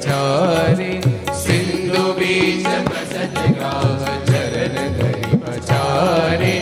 [0.00, 1.00] ધરી પછારે
[1.34, 6.52] સિંધુ બીચ બસત ગ્રાહ ચરણ ધરી પછારે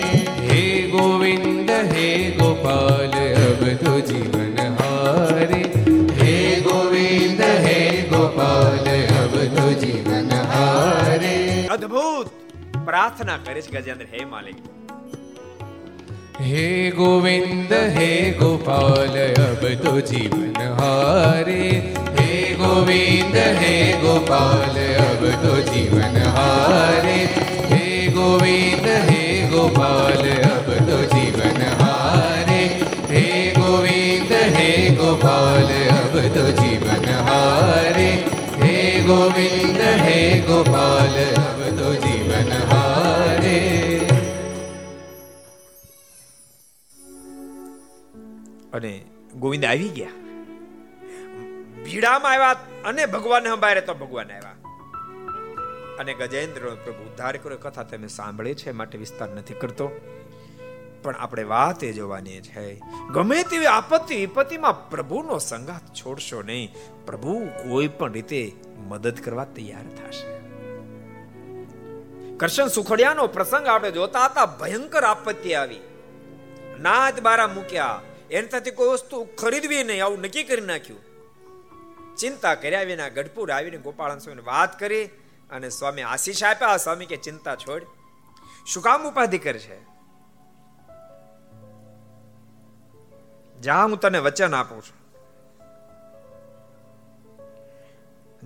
[0.42, 5.60] હે ગોવિંદ હે ગોપાલ અબ તો જીવન હારે
[6.20, 6.32] હે
[6.62, 7.76] ગોવિંદ હે
[8.10, 11.36] ગોપાલ અબ તો જીવન હારે
[11.68, 12.34] અદ્ભુત
[12.84, 14.58] પ્રાર્થના કરે છે ગજેન્દ્ર હે માલિક
[16.42, 19.96] હે ગોવિંદ હે ગોપાલ અબ તો
[22.68, 27.16] જીવન હારે गोपाल અબ તો જીવન હારે
[27.70, 32.60] હે ગોવિંદ હે ગોપાલ અબ તો જીવન હારે
[33.10, 33.24] હે
[33.56, 38.10] ગોવિંદ હે ગોપાલ અબ તો જીવન હારે
[38.62, 43.58] હે ગોવિંદ હે ગોપાલ અબ તો જીવન હારે
[48.72, 48.94] અને
[49.34, 50.17] ગોવિંદ આવી ગયા?
[51.98, 54.50] ભીડામાં આવ્યા અને ભગવાન સંભાળે તો ભગવાન આવ્યા.
[55.98, 57.58] અને ગજેન્દ્ર પ્રભુ ઉદ્ધાર કર્યો.
[57.58, 59.90] કથા તમે સાંભળી છે માટે વિસ્તાર નથી કરતો.
[61.02, 62.80] પણ આપણે વાત એ જોવાની છે,
[63.12, 66.74] ગમે તેવી આપત્તિ વિપત્તિમાં પ્રભુનો સંગાત છોડશો નહીં.
[67.06, 70.38] પ્રભુ કોઈ પણ રીતે મદદ કરવા તૈયાર થશે.
[72.36, 75.80] કરશન સુખડિયાનો પ્રસંગ આપણે જોતા હતા, ભયંકર આપત્તિ આવી.
[76.80, 78.02] નાદ બારા મૂક્યા.
[78.30, 81.07] એનાથી કોઈ વસ્તુ ખરીદવી નહીં, આવું નક્કી કરી નાખ્યું.
[82.20, 85.04] ચિંતા કર્યા વિના ગઢપુર આવીને ગોપાલ સ્વામીને વાત કરી
[85.50, 86.76] અને સ્વામી આશીષ આપ્યા.
[86.76, 87.86] સ્વામી કે, ચિંતા છોડ,
[88.66, 89.60] શું કામ ઉપાધિ કરે
[93.60, 94.98] જા, હું તને વચન આપું છું.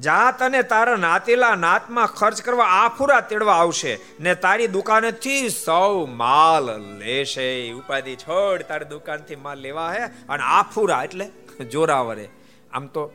[0.01, 3.99] જા, તને તારા નાતેલા નાતમાં ખર્ચ કરવા આફુરા તેડવા આવશે.
[4.21, 7.73] ને તારી દુકાનેથી સૌ માલ લેશે.
[7.73, 9.99] ઉપાધિ છોડ, તારી દુકાનથી માલ લેવા હે.
[10.03, 11.31] અને આફુરા એટલે
[11.65, 12.29] જોરાવરે.
[12.73, 13.13] આમ તો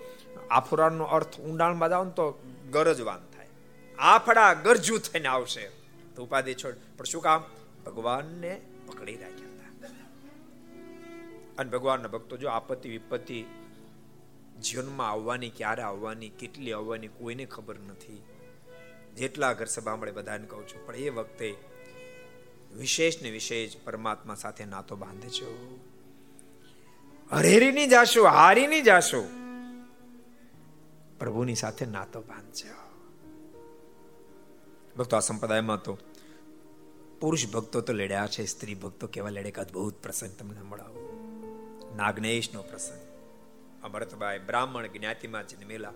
[0.52, 3.48] આફુરાનો અર્થ ઊંડાણમાં જાવ તો ગરજવાન થાય.
[4.00, 5.72] આફડા ગરજુ થઈને આવશે.
[6.16, 6.76] તો ઉપાધિ છોડ.
[6.98, 7.44] પણ શું કામ?
[7.86, 9.88] ભગવાનને પકડી રાખ્યા હતા.
[11.58, 13.46] અને ભગવાનના ભક્તો જો આપત્તિ વિપત્તિ
[14.62, 18.24] જીવનમાં આવવાની, ક્યારે આવવાની, કેટલી આવવાની, કોઈને ખબર નથી.
[19.16, 21.56] જેટલા ઘર સભા મળે બધાને કહું છું, પણ એ વખતે
[22.78, 25.76] વિશેષ ને વિશેષ પરમાત્મા સાથે નાતો બાંધે છે.
[27.32, 29.28] હરેરી ની જાશો હારી ની જાશો.
[31.20, 32.76] પ્રભુની સાથે નાતો બાંધજો
[34.98, 35.98] ભક્તો, આ સંપ્રદાયમાં તો
[37.20, 41.04] પુરુષ ભક્તો તો લડ્યા છે, સ્ત્રી ભક્તો કેવા લડે કે અદભુત પ્રસંગ તમને મળાવો.
[41.96, 43.02] નાગનેશ નો પ્રસંગ.
[43.84, 45.94] અમરતભાઈ બ્રાહ્મણ જ્ઞાતિમાં જન્મેલા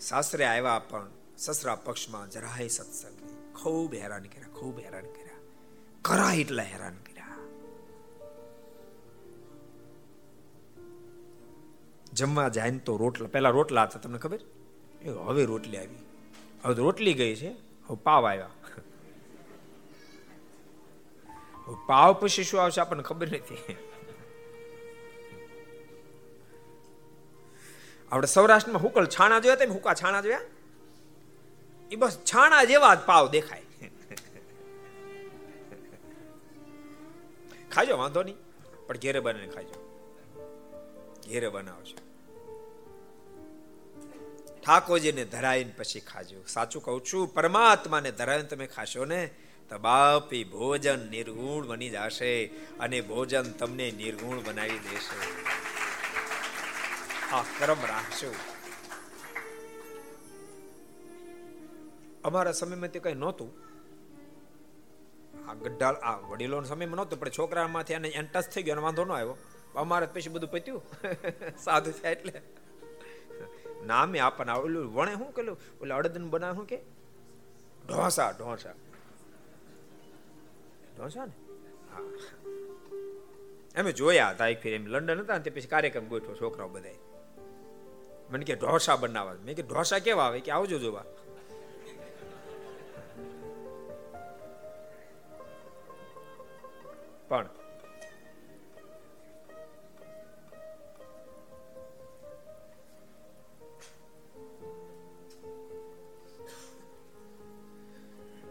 [0.00, 3.16] સાસરે આવ્યા પણ સસરા પક્ષમાં જરાય સત્સંગ
[3.56, 5.36] ખૂબ હેરાન કર્યા, ખૂબ હેરાન કર્યા.
[6.02, 7.15] કરા એટલા હેરાન કર્યા.
[12.16, 14.40] જમવા જાય ને તો રોટલા પેલા રોટલા હતા, તમને ખબર?
[15.26, 15.98] હવે રોટલી આવી.
[16.64, 17.50] હવે રોટલી ગઈ છે.
[17.86, 18.50] હવે પાવ આવ્યા.
[21.86, 23.76] પાવ પછી શું આવશે આપણને ખબર નથી.
[28.12, 30.40] આપણે સૌરાષ્ટ્રમાં હુકલ છાણા જોયા તેમ હુકા છાણા જોયા?
[31.90, 33.62] એ બસ છાણા જેવા જ પાવ દેખાય.
[37.72, 38.38] ખાજો, વાંધો નહીં.
[38.86, 39.76] પણ ઘેરે બનાવીને ખાજો.
[41.28, 42.05] ઘેરે બનાવજો.
[44.66, 46.44] ઠાકોરજીને ધરાઈને પછી ખાજો.
[46.48, 49.30] સાચું કહું છું, પરમાત્માને ધરાવીને તમે ખાશો ને
[49.68, 52.46] તો બાપી ભોજન નિર્ગુણ બની જશે
[52.80, 55.18] અને ભોજન તમને નિર્ગુણ બનાવી દેશે.
[57.32, 58.34] આ કર્મ રાખશો
[62.24, 63.50] અમારા સમયમાં તે કઈ નહોતું.
[65.48, 69.38] આ ગઢા આ વડીલોના સમયમાં નહોતું, પણ છોકરામાંથી એને એન્ટસ થઈ ગયો વાંધો ન આવ્યો.
[69.74, 70.82] અમારે પછી બધું પત્યું.
[71.64, 72.42] સાધુ થયા એટલે.
[73.86, 76.76] નામે આપણને ઓલું વણે શું કેલું ઓલે અડદન બનાવે શું કે?
[77.88, 78.72] ઢોસા ઢોસા.
[80.96, 81.32] ઢોસા ને?
[81.92, 82.00] હા.
[83.80, 86.94] અમે જોયા હતા એક ફેર, એમ લંડન હતા ને તે પછી કાર્યક્રમ ગોઠવો છોકરાઓ બધાય
[88.30, 89.34] મને કે ઢોસા બનાવવા.
[89.44, 90.40] મેં કે ઢોસા કેવા આવે?
[90.40, 91.04] કે આવજો જોવા.
[97.28, 97.48] પણ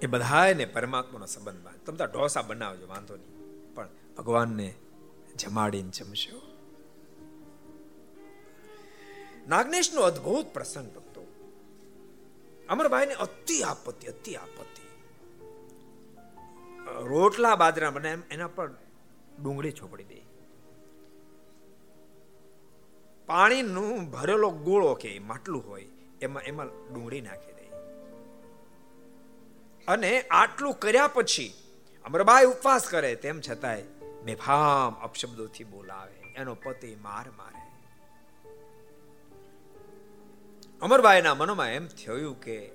[0.06, 3.74] એ બધાને પરમાત્માનો સંબંધ તમે ઢોસા બનાવજો, વાંધો નહીં.
[3.76, 4.74] પણ ભગવાનને
[5.36, 6.41] જમાડીને જમશો.
[9.47, 11.22] નાગનેશનો અદ્ભુત પ્રસંગ, ભક્તો.
[12.70, 14.82] અમરભાઈને અતિ આપત્તિ અતિ આપત્તિ.
[17.03, 18.68] રોટલા બાજરા બને એના પર
[19.43, 20.22] ડુંગળી છોપડી દે.
[23.26, 25.88] પાણીનું ભરેલો ગોળો કે માટલું હોય,
[26.22, 27.55] એમાં એમાં ડુંગળી નાખી.
[29.88, 31.54] અને આટલું કર્યા પછી
[32.06, 33.82] અમરબાઈ ઉપવાસ કરે, તેમ છતાંય
[34.24, 37.62] બેફામ અપશબ્દોથી બોલાવે, એનો પતિ માર મારે.
[40.82, 42.72] અમરબાઈના મનમાં એમ થયું કે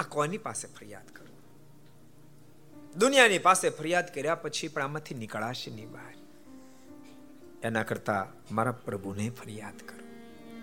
[0.00, 1.36] આ કોની પાસે ફરિયાદ કરું?
[2.98, 6.14] દુનિયાની પાસે ફરિયાદ કર્યા પછી પણ આમાંથી નીકળાશે નહીં બહાર.
[7.62, 10.00] એના કરતા મારા પ્રભુને ફરિયાદ કરું.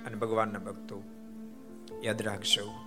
[0.05, 1.03] અને ભગવાનના ભક્તો
[2.03, 2.86] યાદ રાખશો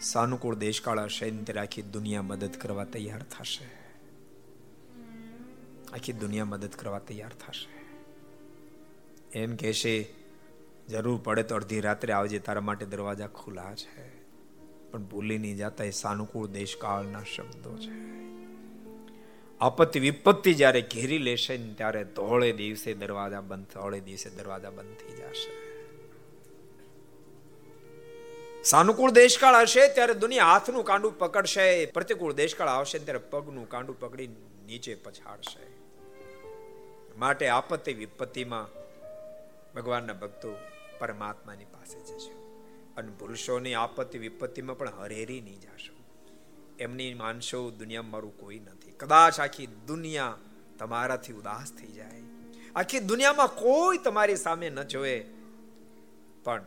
[0.00, 3.64] સાનુકૂળ દેશકાળ હશે ત્યારે આખી દુનિયા મદદ કરવા તૈયાર થશે.
[5.92, 7.78] આખી દુનિયા મદદ કરવા તૈયાર થશે.
[9.38, 10.06] એમ કહેશે
[10.88, 14.18] જરૂર પડે તો અડધી રાત્રે આવજે, તારા માટે દરવાજા ખુલ્લા છે.
[14.90, 18.18] પણ ભૂલી નહીં જતા એ સાનુકૂળ દેશકાળના શબ્દો છે.
[19.60, 24.94] આપત્તિ વિપત્તિ જ્યારે ઘેરી લેશે ને ત્યારે ધોળે દિવસે દરવાજા બંધ, ધોળે દિવસે દરવાજા બંધ
[24.94, 25.67] થઈ જશે.
[28.70, 31.86] સાનુકૂળ દેશકાળ હશે ત્યારે દુનિયા હાથનું કાંડું પકડશે.
[31.86, 34.26] પ્રતિકૂળ દેશકાળ આવશે ત્યારે પગનું કાંડું પકડી
[34.66, 35.66] નીચે પછાડશે.
[37.16, 38.66] માટે આપત્તિ વિપત્તિમાં
[39.74, 40.56] ભગવાનના ભક્તો
[40.98, 42.30] પરમાત્માની પાસે જશે
[42.96, 43.12] અને
[43.60, 45.94] નહીં આપત્તિ વિપત્તિમાં પણ હરેરી નહીં જાશો.
[46.78, 48.90] એમની માનશો દુનિયામાં મારું કોઈ નથી.
[48.90, 50.34] કદાચ આખી દુનિયા
[50.78, 52.22] તમારાથી ઉદાસ થઈ જાય.
[52.76, 55.24] આખી દુનિયામાં કોઈ તમારી સામે ન જોવે.
[56.44, 56.64] પણ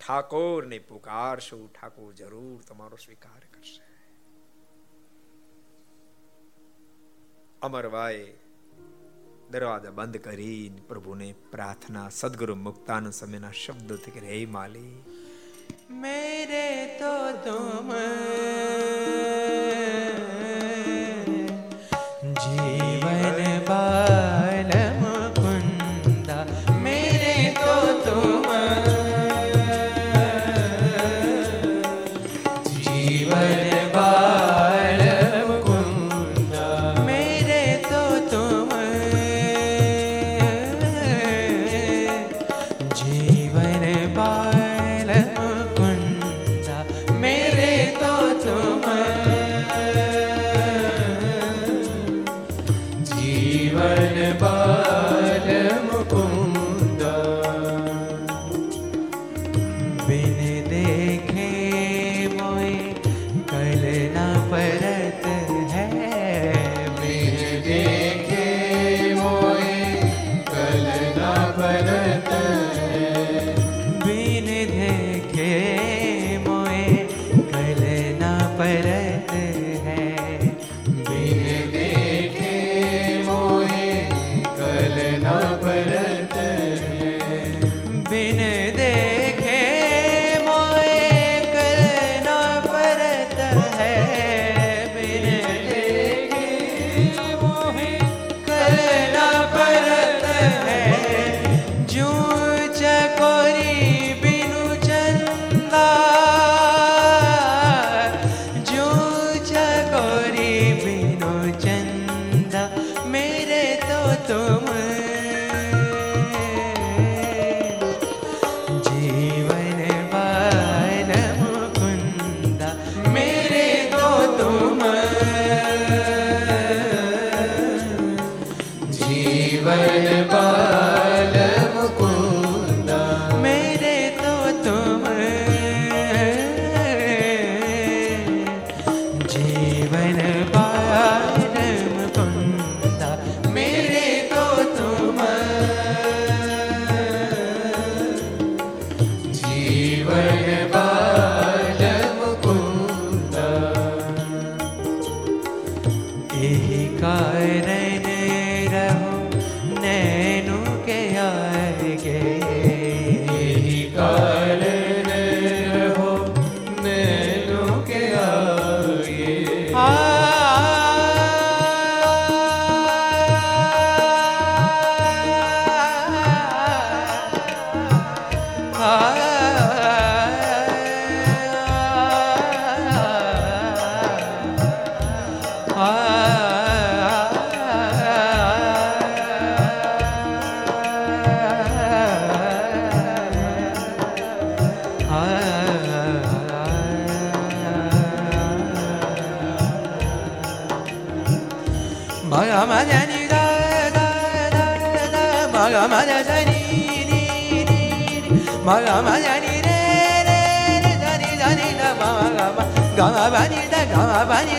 [0.00, 3.82] ઠાકોરને પુકારશો, ઠાકોર જરૂર તમારો સ્વીકાર કરશે.
[7.62, 8.24] અમરવાએ
[9.50, 14.96] દરવાજા બંધ કરીને પ્રભુને પ્રાર્થના, સદગુરુ મુક્તાન સમયના શબ્દોથી કે, હે માલી,
[15.90, 17.14] મેરે તો
[17.44, 17.90] તુમ
[22.32, 24.13] જીવન બા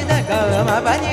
[0.04, 1.04] भज गम भज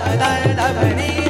[0.00, 1.23] આર્તનાદ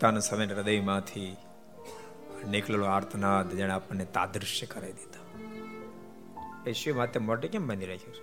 [0.00, 1.36] ભક્તાના સમય હૃદયમાંથી
[2.48, 5.20] નીકળેલો આર્તનાદ જેણે આપણને તાદૃશ્ય કરાવી દીધા.
[6.66, 8.22] એ શિવ માતે મોઢે કેમ બંધ રાખ્યું છે?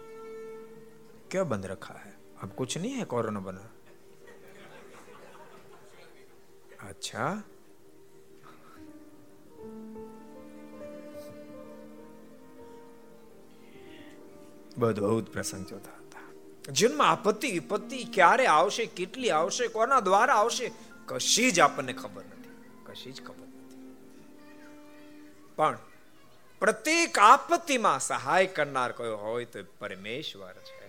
[1.30, 2.11] ક્યાં બંધ રખા હે
[2.41, 3.59] આમ કુછ નહીં હે કોરોના બના?
[6.89, 7.41] અચ્છા.
[14.78, 16.21] બધો પ્રસંગ જોતા હતા.
[16.71, 20.71] જીવનમાં આપત્તિ વિપત્તિ ક્યારે આવશે, કેટલી આવશે, કોના દ્વારા આવશે
[21.08, 22.72] કશી જ આપણને ખબર નથી.
[22.86, 23.97] કશી જ ખબર નથી.
[25.55, 25.78] પણ
[26.60, 30.88] પ્રત્યેક આપત્તિમાં સહાય કરનાર કયો હોય તો પરમેશ્વર છે.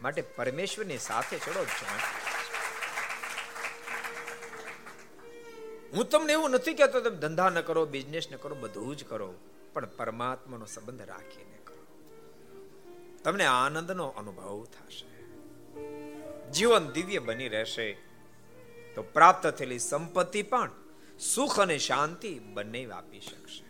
[0.00, 1.66] માટે પરમેશ્વરની સાથે ચડો
[5.92, 9.34] હું તમને એવું નથી કહેતો તમે ધંધા ન કરો બિઝનેસ ન કરો, બધું જ કરો.
[9.72, 11.86] પણ પરમાત્માનો સંબંધ રાખીને કરો.
[13.24, 15.24] તમને આનંદનો અનુભવ થશે.
[16.50, 18.07] જીવન દિવ્ય બની રહેશે.
[18.94, 20.70] તો પ્રાપ્ત થયેલી સંપત્તિ પણ
[21.18, 23.64] સુખ અને શાંતિ બંને આપી શકશે.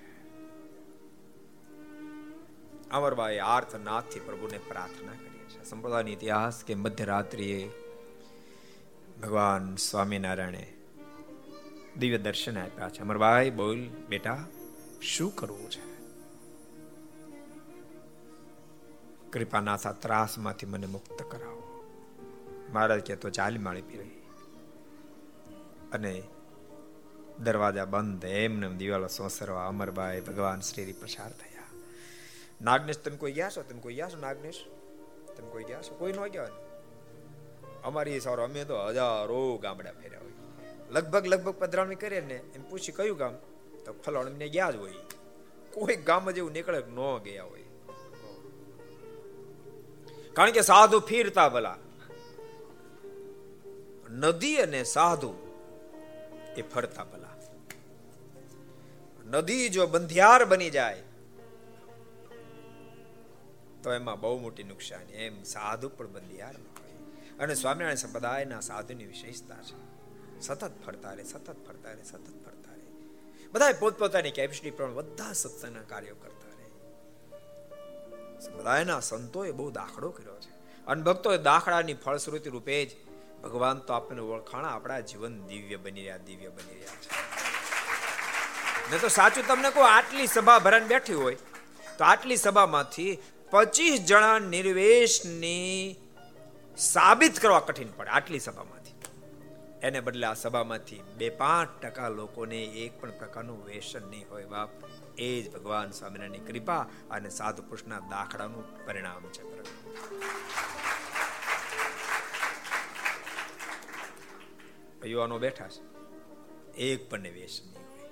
[2.91, 7.71] અમરભાઈ આર્થનાથથી પ્રભુને પ્રાર્થના કરી છે સંપ્રદાયનો ઇતિહાસ કે મધ્યરાત્રિએ
[9.23, 10.73] ભગવાન સ્વામિનારાયણે
[11.97, 13.01] દિવ્ય દર્શન આપ્યા છે.
[13.01, 14.45] અમરભાઈ, બોલ, બેટા,
[15.03, 15.89] શું કરવું છે?
[19.31, 21.85] કૃપાનાથા ત્રાસમાંથી મને મુક્ત કરાવો.
[22.73, 24.18] મહારાજ કે તો ચાલી માળી પી રહી
[25.93, 26.23] અને
[27.39, 31.63] દરવાજા બંધ એમને દિવાલો સોસરવા અમરભાઈ ભગવાન શ્રી પસાર થયા.
[32.63, 33.63] નાગનેશ, તમે કોઈ ગયા છો?
[33.63, 34.65] તમે કોઈ ગયા છો, નાગનેશ?
[35.37, 35.97] તમે કોઈ ગયા છો?
[35.97, 36.49] કોઈ ન ગયા
[37.85, 40.31] અમારી સારો, અમે તો હજારો ગામડા ફેર્યા હોય.
[40.91, 43.33] લગભગ લગભગ પધરામણી કરીએ ને એમ પૂછી કયું ગામ?
[43.85, 44.93] તો ફલાણ એમને ગયા જ હોય.
[45.75, 47.65] કોઈ ગામ જેવું નીકળે ન ગયા હોય.
[50.33, 51.79] કારણ કે સાધુ ફીરતા ભલા.
[54.11, 55.48] નદી અને સાધુ
[56.59, 57.35] એ ફરતા ભલા.
[59.27, 61.03] નદી જો બંધિયાર બની જાય,
[63.83, 65.13] તો એમાં બહુ મોટી નુકસાની.
[65.13, 66.55] એમ સાધુ પણ બંધિયાર
[67.41, 69.77] અને સ્વામિનારાયણ સંપ્રદાયના સાધુની વિશેષતા છે.
[70.41, 72.87] સતત ફરતા રહે, સતત ફરતા રહે, સતત ફરતા રહે.
[73.53, 76.67] બધા પોતપોતાની કેપેસિટી પણ બધા સત્સંગના કાર્યો કરતા રહે.
[78.41, 80.51] સંપ્રદાયના સંતોએ બહુ દાખલો કર્યો છે.
[80.87, 83.08] અને ભક્તોએ દાખલાની ફળશ્રુતિ રૂપે જ
[83.43, 87.11] ભગવાન તો આપણને ઓળખાણા, આપણા જીવન દિવ્ય બની રહ્યા, દિવ્ય બની રહ્યા છે.
[88.91, 91.35] મેં તો સાચું તમને કહું, આટલી સભા ભરાને બેઠી હોય,
[91.99, 93.19] તો આટલી સભામાંથી
[93.51, 95.97] પચીસ જણા નિર્વેશની
[96.77, 98.95] સાબિત કરવા કઠિન પડે, આટલી સભામાંથી.
[99.83, 104.69] એને બદલે આ સભામાંથી બે પાંચ ટકા લોકોને એક પણ પ્રકારનું વેસન નહીં હોય, બાપ.
[105.19, 109.43] એ જ ભગવાન સ્વામિનારાયણની કૃપા અને સાધુ પુરુષના દાખલાનું પરિણામ છે.
[115.05, 115.99] યુવાનો બેઠા છે.
[116.75, 118.11] એક પણ વેશ નહીં હોય.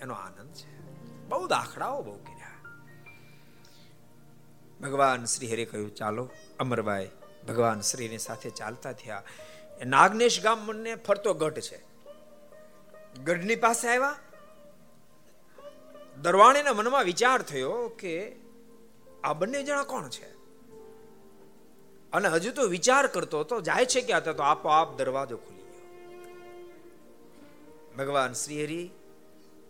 [0.00, 0.80] એનો આનંદ છે.
[1.28, 2.46] બહુ દાખલાઓ બહુ કર્યા.
[4.80, 7.10] ભગવાન શ્રી હરે કહ્યું, ચાલો, અમરભાઈ,
[7.48, 9.22] ભગવાન શ્રીની સાથે ચાલતા થયા.
[9.86, 11.84] નાગનેશ ગામ મને ફરતો ગઢ છે.
[13.24, 14.18] ગઢની પાસે આવ્યા.
[16.22, 18.36] દરવાણીના મનમાં વિચાર થયો કે
[19.24, 20.36] આ બંને જણા કોણ છે?
[22.12, 25.55] અને હજુ તો વિચાર કરતો હતો જાય છે ક્યાં તો આપોઆપ દરવાજો ખુલી.
[27.98, 28.82] ભગવાન શ્રી હરિ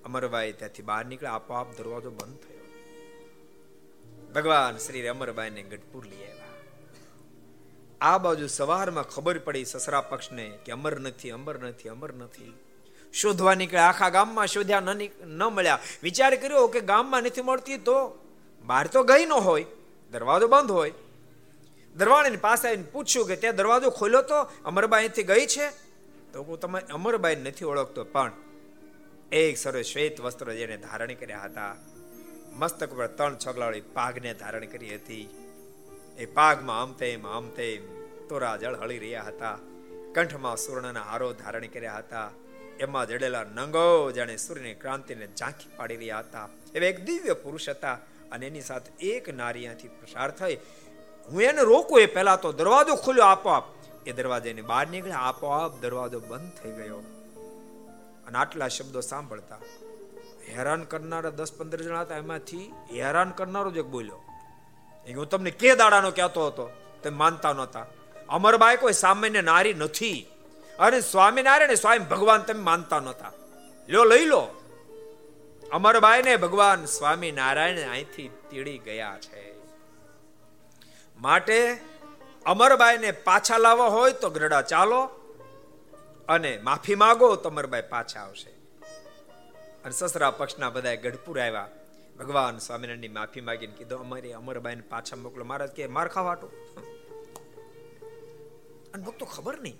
[0.04, 1.32] અમરબાઈ ત્યાંથી બહાર નીકળ્યા.
[1.32, 2.64] આપોઆપ દરવાજો બંધ થયો.
[4.34, 6.52] ભગવાન શ્રી અમરબાઈને ગઢપુર લઈ આવ્યા.
[8.00, 12.52] આ બાજુ સવારમાં ખબર પડી સસરા પક્ષને કે અમર નથી અમર નથી અમર નથી.
[13.12, 13.88] શોધવા નીકળ્યા.
[13.90, 14.82] આખા ગામમાં શોધ્યા,
[15.40, 15.78] ન મળ્યા.
[16.02, 17.96] વિચાર કર્યો કે ગામમાં નથી મળતી તો
[18.64, 19.64] બહાર તો ગઈ ન હોય,
[20.12, 20.92] દરવાજો બંધ હોય.
[21.94, 25.66] દરવાણીની પાસે આવીને પૂછ્યું કે ત્યાં દરવાજો ખોલ્યો તો અમરબાઈ અહીંથી ગઈ છે?
[26.36, 28.32] તો હું તમે અમરબાઈ નથી ઓળખતો, પણ
[29.32, 31.76] એક સરસ શ્વેત વસ્ત્ર જેને ધારણ કર્યા હતા.
[32.52, 35.28] મસ્તક પર ત્રણ છગલાળી પાગને ધારણ કરી હતી.
[36.18, 37.80] એ પાઘમાં આમ તેમ
[38.28, 39.58] તોરા જળ હળી રહ્યા હતા.
[40.14, 42.30] કંઠમાં સુવર્ણના હારો ધારણ કર્યા હતા.
[42.80, 46.48] એમાં જડેલા નંગો જાણે સૂર્યની ક્રાંતિને ઝાંખી પાડી રહ્યા હતા.
[46.74, 47.98] એવા એક દિવ્ય પુરુષ હતા
[48.32, 50.56] અને એની સાથે એક નારી અહીંયાથી પ્રસાર થઈ.
[51.28, 53.75] હું એને રોકું એ પહેલા તો દરવાજો ખુલ્યો આપોઆપ
[54.06, 56.98] એ દરવાજાની બહાર નીકળ્યા, આપોઆપ દરવાજો બંધ થઈ ગયો.
[58.26, 59.58] અને આટલા શબ્દો સાંભળતા
[60.48, 64.16] હેરાન કરનારા દસ પંદર જણા હતા, એમાંથી હેરાન કરનારો જ એક બોલ્યો.
[65.16, 66.70] હું તમને કે દાડાનો કહેતો હતો?
[67.02, 67.86] તમે માનતા નહોતા.
[68.28, 70.26] અમરબાઈ કોઈ સામાન્ય નારી નથી.
[70.78, 73.32] અને સ્વામિનારાયણ સ્વામી ભગવાન તમે માનતા નહોતા.
[73.88, 74.48] લ્યો, લઈ લો.
[75.72, 79.54] અમરબાઈ ને ભગવાન સ્વામિનારાયણ અહીંથી તીડી ગયા છે.
[81.18, 81.80] માટે
[82.46, 85.00] અમરબાઈને પાછા લાવવા હોય તો ગરડા ચાલો
[86.28, 88.50] અને માફી માગો તો અમરબાઈ પાછા આવશે.
[89.84, 91.68] અને સસરા પક્ષના બધા ગઢપુર આવ્યા.
[92.18, 95.44] ભગવાન સ્વામિનારાયણની માફી માગીને કીધું, અમારી અમરબાઈને પાછા મોકલો.
[95.44, 96.46] મહારાજ કે, માર ખાવાટો
[98.94, 99.76] અને ભક્તો ખબર નહીં,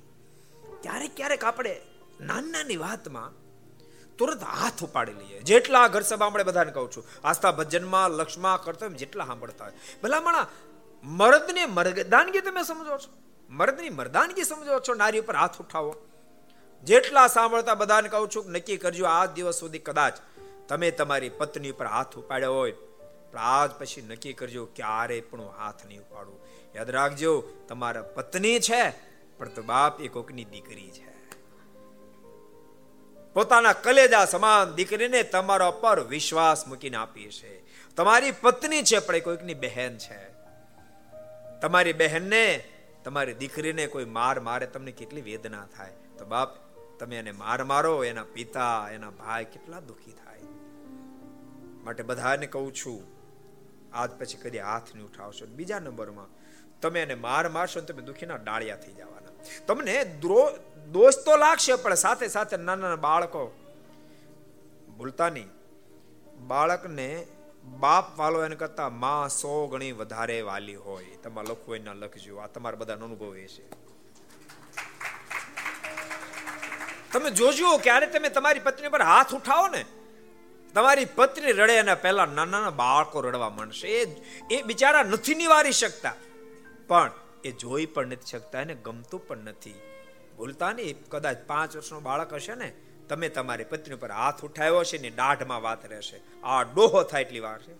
[0.83, 1.81] ક્યારેક ક્યારેક આપણે
[2.21, 3.33] નાની નાની વાતમાં
[4.17, 5.41] તુરંત હાથ ઉપાડી લઈએ.
[5.41, 9.73] જેટલા ઘર સભા આપણે બધાને કહું છું, આસ્થા ભજનમાં લક્ષ્મા કરતા જેટલા સાંભળતા હોય.
[10.03, 10.47] ભલામણા
[11.05, 13.11] મર્દને મર્દાનગી તમે સમજો છો.
[13.51, 15.97] મર્દની મર્દાનગી સમજો છો, નારી ઉપર હાથ ઉઠાવો.
[16.85, 20.17] જેટલા સાંભળતા બધાને કહું છું, નક્કી કરજો આ દિવસ સુધી કદાચ
[20.69, 22.73] તમે તમારી પત્ની ઉપર હાથ ઉપાડ્યો હોય,
[23.33, 26.39] પણ આજ પછી નક્કી કરજો ક્યારે પણ હાથ નહીં ઉપાડું.
[26.75, 28.91] યાદ રાખજો, તમારા પત્ની છે,
[29.39, 31.07] પણ તો બાપ એ કોકની દીકરી છે.
[33.35, 37.63] પોતાના કલેજા સમાન દીકરીને તમારા પર વિશ્વાસ મૂકીને આપી છે
[37.97, 40.36] તમારી પત્ની છે, પણ કોઈકની બહેન છે.
[41.63, 42.45] તમારી બહેનને,
[43.05, 45.93] તમારી દીકરીને કોઈ માર મારે, તમને કેટલી વેદના થાય?
[46.19, 46.51] તો બાપ,
[46.99, 50.43] તમે એને માર મારો, એના પિતા, એના ભાઈ કેટલા દુખી થાય.
[51.85, 53.01] માટે બધાને કહું છું,
[53.93, 55.47] આજ પછી કદી હાથ નહીં ઉઠાવશો.
[55.47, 56.29] બીજા નંબરમાં,
[56.81, 59.33] તમે એને માર મારશો તમે દુખીના ડાળિયા થઈ જવાના.
[59.67, 59.95] તમને
[60.93, 63.45] દોષ તો લાગશે, પણ સાથે સાથે નાના નાના બાળકો,
[64.99, 65.51] ભૂલતા નહીં.
[66.47, 67.09] બાળકને
[67.67, 71.05] બાપ વાલો એને કરતા માં સો ગણી વધારે વાલી હોય.
[71.05, 72.37] તમારે લખવું હોય લખજો.
[72.37, 73.71] આ તમારા બધા અનુભવ એ છે.
[77.13, 79.85] તમે જોજો ક્યારે તમે તમારી પત્ની પર હાથ ઉઠાવો ને.
[80.75, 83.89] તમારી પત્ની રડે એના પહેલા નાના નાના બાળકો રડવા માંડશે.
[83.89, 86.15] એ એ બિચારા નથી નિવારી શકતા.
[86.89, 87.11] પણ
[87.45, 89.81] એ જોઈ પણ નથી શકતા એને ગમતું પણ નથી.
[90.37, 91.05] ભૂલતા નહીં.
[91.09, 92.73] કદાચ પાંચ વર્ષનો બાળક હશે ને
[93.09, 96.21] તમે તમારી પત્ની પર હાથ ઉઠાવ્યો છે ને દાઢમાં વાત રહેશે.
[96.43, 97.75] આ ડોહો થાય એટલી વાર છે.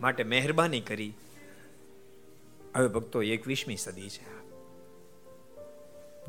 [0.00, 1.12] માટે મહેરબાની કરી.
[2.76, 4.38] હવે ભક્તો, એકવીસમી સદી છે.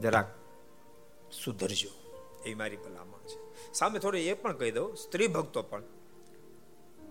[0.02, 0.36] જરાક
[1.44, 1.90] સુધરજો.
[2.46, 3.74] એ મારી ભલામણ છે.
[3.74, 5.84] સામે થોડી એ પણ કહી દઉં, સ્ત્રી ભક્તો પણ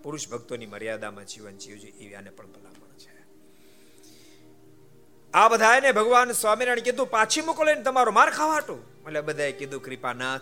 [0.03, 2.88] પુરુષ ભક્તોની મર્યાદામાં જીવન જીવજો એવી આને પણ ભલામણ
[5.33, 10.41] આ બધાને ભગવાન સ્વામિનારાયણ કીધું, પાછી મોકલે ને તમારો માર ખાવાટું એટલે બધાએ કીધું, કૃપાનાથ,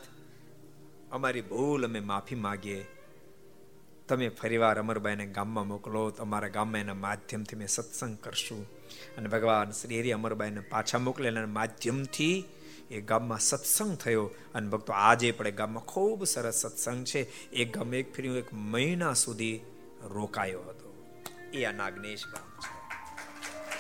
[1.12, 2.88] અમારી ભૂલ અમે માફી માગીએ.
[4.08, 8.70] તમે ફરીવાર અમરબાઈને ગામમાં મોકલો, તમારા ગામમાં એના માધ્યમથી મેં સત્સંગ કરશું.
[9.18, 12.46] અને ભગવાન શ્રી હરિ અમરબાઈને પાછા મોકલે એના માધ્યમથી
[12.92, 14.32] એ ગામમાં સત્સંગ થયો.
[14.54, 17.52] અને ભક્તો, આજે પણ એ ગામમાં ખૂબ સરસ સત્સંગ છે.
[17.52, 19.60] એ ગામ એક ફરી એક મહિના સુધી
[20.04, 21.14] રોકાયો હતો.
[21.54, 22.77] એ આ નાગનેશ ગામ છે.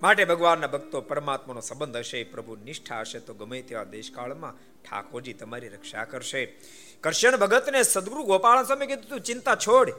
[0.02, 5.68] માટે ભગવાનના ભક્તો પરમાત્માનો સંબંધ હશે, પ્રભુ નિષ્ઠા હશે, તો ગમે તેવા દેશકાળમાં ઠાકોરજી તમારી
[5.68, 6.46] રક્ષા કરશે.
[7.00, 9.90] કરશન ભગતને સદગુરુ ગોપાલ સ્વામી કીધું તું, ચિંતા છોડ.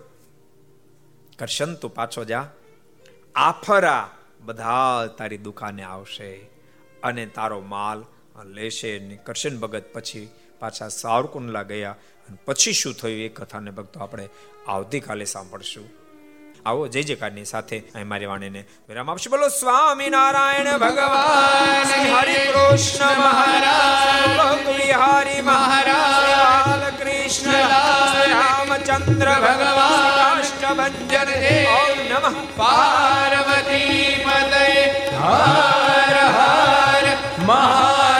[1.39, 2.51] કરશન તું પાછો જા.
[3.35, 6.49] આફરા બધા તારી દુકાને આવશે
[7.03, 8.05] અને તારો માલ
[8.45, 8.99] લેશે.
[9.15, 10.29] કરશન ભગત પછી
[10.59, 11.95] પાછા સાવરકુંડલા ગયા.
[12.45, 14.29] પછી શું થયું એ કથાને ભક્તો આપણે
[14.67, 15.89] આવતીકાલે સાંભળશું.
[16.65, 19.29] આવો જય જયકારની સાથે મારી વાણીને વિરામ આપશે.
[19.29, 25.41] બોલો, સ્વામી નારાયણ ભગવાન, હરિ કૃષ્ણ મહારાજ બિહારી
[26.97, 27.51] કૃષ્ણ
[28.29, 30.19] રામચંદ્ર ભગવાન
[30.73, 31.27] ભંજન
[31.67, 32.35] ઓમ નમઃ.
[32.57, 34.81] પાર્વતી પદય
[35.17, 38.18] હર હર મહા